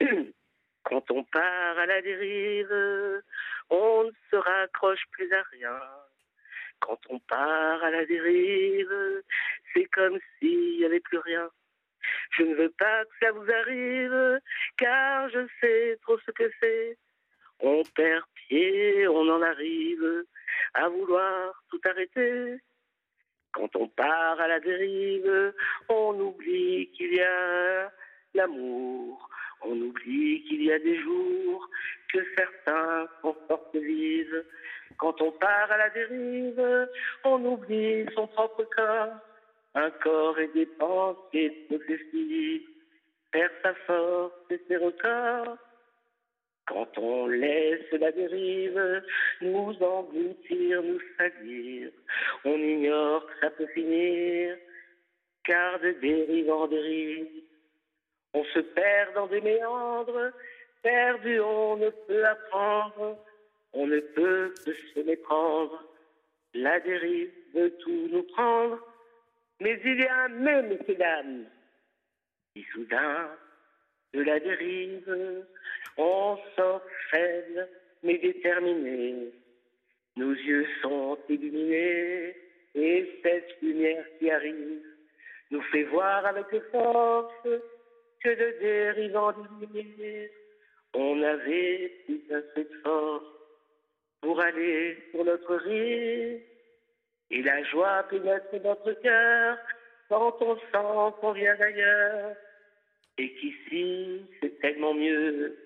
Quand 0.84 1.10
on 1.10 1.24
part 1.24 1.78
à 1.78 1.86
la 1.86 2.00
dérive, 2.00 3.22
on 3.70 4.04
ne 4.04 4.10
se 4.30 4.36
raccroche 4.36 5.04
plus 5.10 5.32
à 5.32 5.42
rien. 5.50 5.76
Quand 6.80 6.98
on 7.08 7.18
part 7.20 7.82
à 7.82 7.90
la 7.90 8.04
dérive, 8.04 9.22
c'est 9.72 9.86
comme 9.86 10.18
s'il 10.38 10.78
n'y 10.78 10.84
avait 10.84 11.00
plus 11.00 11.18
rien. 11.18 11.50
Je 12.30 12.42
ne 12.42 12.54
veux 12.54 12.70
pas 12.78 13.04
que 13.04 13.10
ça 13.20 13.32
vous 13.32 13.50
arrive, 13.50 14.40
car 14.76 15.28
je 15.30 15.46
sais 15.60 15.98
trop 16.02 16.18
ce 16.20 16.30
que 16.30 16.50
c'est. 16.60 16.96
On 17.60 17.82
perd 17.94 18.24
pied, 18.34 19.08
on 19.08 19.28
en 19.28 19.42
arrive 19.42 20.24
à 20.74 20.88
vouloir 20.88 21.62
tout 21.70 21.80
arrêter. 21.84 22.58
Quand 23.52 23.74
on 23.76 23.88
part 23.88 24.40
à 24.40 24.46
la 24.46 24.60
dérive, 24.60 25.52
on 25.88 26.20
oublie 26.20 26.90
qu'il 26.92 27.14
y 27.14 27.20
a 27.20 27.90
l'amour. 28.34 29.28
On 29.62 29.80
oublie 29.80 30.44
qu'il 30.44 30.62
y 30.64 30.72
a 30.72 30.78
des 30.78 30.96
jours 31.00 31.68
que 32.12 32.18
certains 32.36 33.08
confortent 33.22 33.76
vivre. 33.76 34.44
Quand 34.98 35.20
on 35.20 35.32
part 35.32 35.70
à 35.70 35.78
la 35.78 35.90
dérive, 35.90 36.88
on 37.24 37.44
oublie 37.44 38.06
son 38.14 38.26
propre 38.28 38.64
corps. 38.64 39.18
Un 39.74 39.90
corps 39.90 40.38
et 40.38 40.48
des 40.48 40.66
pensées 40.66 41.66
possessives 41.68 42.68
perd 43.30 43.52
sa 43.62 43.74
force 43.86 44.32
et 44.50 44.60
ses 44.66 44.76
records. 44.76 45.58
Quand 46.66 46.98
on 46.98 47.26
laisse 47.28 47.90
la 47.92 48.12
dérive 48.12 49.02
nous 49.40 49.74
engloutir, 49.80 50.82
nous 50.82 51.00
salir, 51.16 51.90
on 52.44 52.58
ignore 52.58 53.26
que 53.26 53.32
ça 53.40 53.50
peut 53.50 53.66
finir, 53.68 54.56
car 55.44 55.80
de 55.80 55.92
dérive 55.92 56.50
en 56.50 56.66
dérive, 56.66 57.26
on 58.38 58.44
se 58.44 58.60
perd 58.60 59.14
dans 59.14 59.26
des 59.26 59.40
méandres, 59.40 60.32
perdu 60.82 61.40
on 61.40 61.76
ne 61.76 61.90
peut 61.90 62.24
apprendre, 62.24 63.18
on 63.72 63.86
ne 63.86 63.98
peut 63.98 64.54
que 64.64 64.72
se 64.94 65.00
méprendre, 65.00 65.84
la 66.54 66.78
dérive 66.78 67.32
veut 67.54 67.70
tout 67.78 68.08
nous 68.12 68.22
prendre, 68.34 68.78
mais 69.60 69.80
il 69.84 70.00
y 70.00 70.06
a 70.06 70.28
même, 70.28 70.78
ces 70.86 70.94
dames, 70.94 71.46
qui 72.54 72.62
soudain, 72.72 73.28
de 74.14 74.22
la 74.22 74.38
dérive, 74.38 75.44
on 75.96 76.38
sort 76.54 76.82
faible 77.10 77.68
mais 78.04 78.18
déterminé. 78.18 79.32
Nos 80.16 80.32
yeux 80.32 80.66
sont 80.80 81.18
illuminés 81.28 82.36
et 82.76 83.20
cette 83.22 83.60
lumière 83.60 84.04
qui 84.18 84.30
arrive 84.30 84.82
nous 85.50 85.62
fait 85.62 85.84
voir 85.84 86.24
avec 86.24 86.46
force 86.70 87.48
que 88.22 88.28
de 88.28 88.58
dérivants 88.60 89.34
lumière, 89.60 90.30
on 90.94 91.22
avait 91.22 91.92
plus 92.04 92.22
assez 92.30 92.64
de 92.64 92.80
force 92.82 93.24
pour 94.20 94.40
aller 94.40 94.96
pour 95.12 95.24
notre 95.24 95.54
rive 95.56 96.40
et 97.30 97.42
la 97.42 97.62
joie 97.64 98.04
pénètre 98.10 98.54
notre 98.62 98.92
cœur 99.02 99.58
quand 100.08 100.36
on 100.40 100.56
sent 100.56 101.16
qu'on 101.20 101.32
vient 101.32 101.56
d'ailleurs. 101.56 102.34
Et 103.18 103.34
qu'ici, 103.34 104.22
c'est 104.40 104.58
tellement 104.60 104.94
mieux 104.94 105.56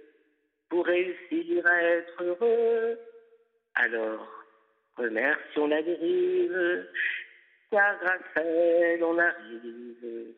pour 0.68 0.86
réussir 0.86 1.66
à 1.66 1.82
être 1.82 2.22
heureux. 2.22 2.98
Alors, 3.74 4.26
remercions 4.96 5.66
la 5.66 5.82
dérive, 5.82 6.86
car 7.70 7.98
grâce 8.00 8.36
à 8.36 8.40
elle, 8.40 9.04
on 9.04 9.18
arrive 9.18 10.34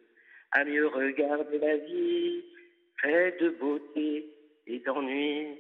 à 0.55 0.65
mieux 0.65 0.87
regarder 0.87 1.59
la 1.59 1.77
vie, 1.77 2.43
faite 3.03 3.41
de 3.41 3.51
beauté 3.51 4.27
et 4.67 4.79
d'ennui. 4.81 5.59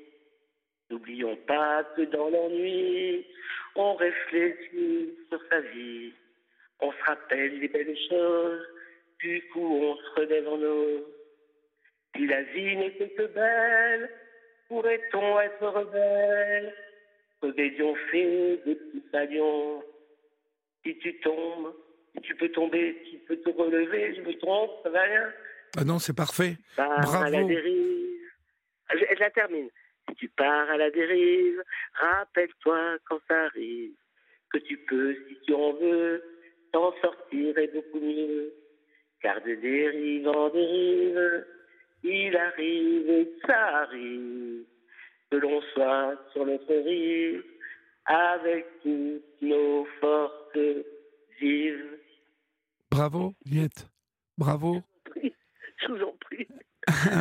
N'oublions 0.88 1.36
pas 1.48 1.84
que 1.96 2.02
dans 2.02 2.30
l'ennui, 2.30 3.26
on 3.74 3.94
réfléchit 3.94 5.10
sur 5.28 5.40
sa 5.50 5.60
vie. 5.60 6.12
On 6.80 6.92
se 6.92 7.02
rappelle 7.04 7.60
des 7.60 7.68
belles 7.68 7.98
choses, 8.08 8.66
du 9.20 9.42
coup 9.52 9.78
on 9.82 9.96
se 9.96 10.20
relève 10.20 10.48
en. 10.48 11.04
Si 12.14 12.26
la 12.26 12.42
vie 12.42 12.76
n'était 12.76 13.10
que 13.10 13.26
belle, 13.26 14.10
pourrait-on 14.68 15.40
être 15.40 15.66
rebelle? 15.66 16.74
Fait 17.40 17.52
des 17.52 18.74
petits 18.74 19.04
salions. 19.10 19.82
Si 20.84 20.96
tu 20.98 21.18
tombes, 21.20 21.74
tu 22.22 22.34
peux 22.36 22.48
tomber, 22.50 23.02
tu 23.10 23.18
peux 23.26 23.36
te 23.36 23.48
relever, 23.50 24.14
je 24.14 24.20
me 24.22 24.32
trompe, 24.38 24.70
ça 24.82 24.90
va 24.90 25.02
rien 25.02 25.32
Ah 25.78 25.84
non, 25.84 25.98
c'est 25.98 26.16
parfait. 26.16 26.56
Pars 26.76 26.90
à 26.92 27.30
la 27.30 27.30
Bravo. 27.38 27.48
dérive. 27.48 28.20
Je, 28.92 29.04
je 29.14 29.20
la 29.20 29.30
termine. 29.30 29.68
Si 30.08 30.14
tu 30.16 30.28
pars 30.28 30.70
à 30.70 30.76
la 30.76 30.90
dérive, 30.90 31.62
rappelle-toi 31.94 32.98
quand 33.08 33.18
ça 33.28 33.44
arrive 33.44 33.92
que 34.52 34.58
tu 34.58 34.76
peux, 34.78 35.14
si 35.28 35.36
tu 35.46 35.52
en 35.54 35.72
veux, 35.72 36.22
t'en 36.72 36.92
sortir 37.00 37.58
est 37.58 37.72
beaucoup 37.74 38.00
mieux. 38.00 38.52
Car 39.20 39.40
de 39.42 39.54
dérive 39.54 40.28
en 40.28 40.50
dérive, 40.50 41.44
il 42.04 42.36
arrive 42.36 43.08
et 43.10 43.32
ça 43.46 43.78
arrive 43.78 44.64
que 45.30 45.36
l'on 45.38 45.60
soit 45.72 46.14
sur 46.32 46.44
notre 46.46 46.74
rive 46.74 47.42
avec 48.04 48.66
toutes 48.82 49.40
nos 49.42 49.86
forces 50.00 50.58
vives. 51.40 51.93
Bravo, 52.94 53.34
Liette. 53.44 53.88
Bravo. 54.38 54.80
Je 55.16 55.88
vous 55.88 56.00
en 56.02 56.14
prie. 56.20 56.46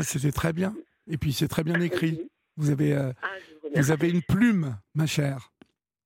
C'était 0.04 0.32
très 0.32 0.54
bien. 0.54 0.76
Et 1.08 1.18
puis 1.18 1.34
c'est 1.34 1.48
très 1.48 1.64
bien 1.64 1.80
écrit. 1.82 2.30
Vous 2.58 2.70
avez, 2.70 2.94
euh, 2.94 3.12
Ah, 3.24 3.30
je 3.40 3.54
vous 3.56 3.60
vous 3.64 3.70
remercie. 3.70 3.92
avez 3.92 4.10
une 4.12 4.22
plume, 4.22 4.78
ma 4.94 5.08
chère. 5.08 5.50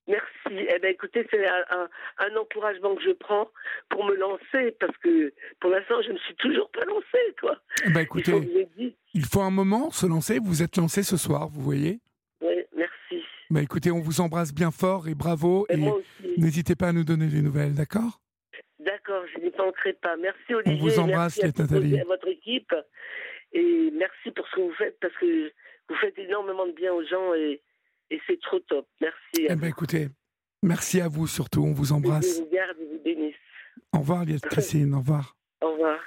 Merci. 0.07 0.25
Eh 0.73 0.79
ben, 0.79 0.91
écoutez, 0.93 1.27
c'est 1.29 1.45
un, 1.45 1.63
un- 1.71 1.89
un 2.19 2.35
encouragement 2.37 2.95
que 2.95 3.01
je 3.03 3.11
prends 3.11 3.49
pour 3.89 4.05
me 4.05 4.15
lancer 4.15 4.71
parce 4.79 4.95
que 4.99 5.33
pour 5.59 5.69
l'instant, 5.71 6.01
je 6.01 6.07
ne 6.09 6.13
me 6.13 6.19
suis 6.19 6.35
toujours 6.35 6.71
pas 6.71 6.85
lancée, 6.85 7.35
quoi. 7.41 7.57
Eh 7.85 7.89
Il 7.89 7.97
écoutez, 7.97 8.31
faut 8.31 8.93
il 9.13 9.25
faut 9.25 9.41
un 9.41 9.51
moment 9.51 9.91
se 9.91 10.05
lancer. 10.05 10.39
Vous 10.39 10.63
êtes 10.63 10.77
lancé 10.77 11.03
ce 11.03 11.17
soir, 11.17 11.49
vous 11.49 11.61
voyez. 11.61 11.99
Oui, 12.41 12.55
merci. 12.75 13.21
Bah 13.49 13.61
écoutez, 13.61 13.91
on 13.91 13.99
vous 13.99 14.21
embrasse 14.21 14.53
bien 14.53 14.71
fort 14.71 15.09
et 15.09 15.15
bravo. 15.15 15.65
Et 15.69 15.73
Et 15.77 15.91
n'hésitez 16.37 16.75
pas 16.75 16.87
à 16.89 16.93
nous 16.93 17.03
donner 17.03 17.27
des 17.27 17.41
nouvelles, 17.41 17.73
d'accord? 17.73 18.21
D'accord, 18.87 19.23
je 19.33 19.41
n'y 19.41 19.51
manquerai 19.57 19.93
pas. 19.93 20.15
Merci 20.15 20.53
Olivier. 20.53 20.79
vous 20.79 20.99
embrasse, 20.99 21.37
merci 21.43 21.61
à, 21.61 21.63
Nathalie. 21.63 21.99
à 21.99 22.05
votre 22.05 22.27
équipe. 22.29 22.73
Et 23.51 23.91
merci 23.93 24.31
pour 24.31 24.47
ce 24.47 24.55
que 24.55 24.61
vous 24.61 24.73
faites 24.77 24.97
parce 25.01 25.13
que 25.17 25.51
vous 25.89 25.95
faites 25.95 26.17
énormément 26.17 26.65
de 26.65 26.71
bien 26.71 26.93
aux 26.93 27.05
gens 27.05 27.33
et, 27.33 27.61
et 28.09 28.21
c'est 28.25 28.39
trop 28.39 28.59
top. 28.59 28.87
Merci. 29.01 29.47
Eh 29.49 29.55
ben 29.55 29.67
écoutez, 29.67 30.07
merci 30.63 31.01
à 31.01 31.09
vous 31.09 31.27
surtout. 31.27 31.63
On 31.63 31.73
vous 31.73 31.91
embrasse. 31.91 32.37
Je 32.37 32.43
vous 32.43 32.49
garde 32.49 32.77
et 32.79 32.85
vous 32.85 33.03
bénisse. 33.03 33.35
Au 33.93 33.99
revoir, 33.99 34.23
Liette 34.23 34.45
Christine. 34.45 34.93
Au 34.93 34.99
revoir. 34.99 35.35
Au 35.61 35.71
revoir. 35.73 35.99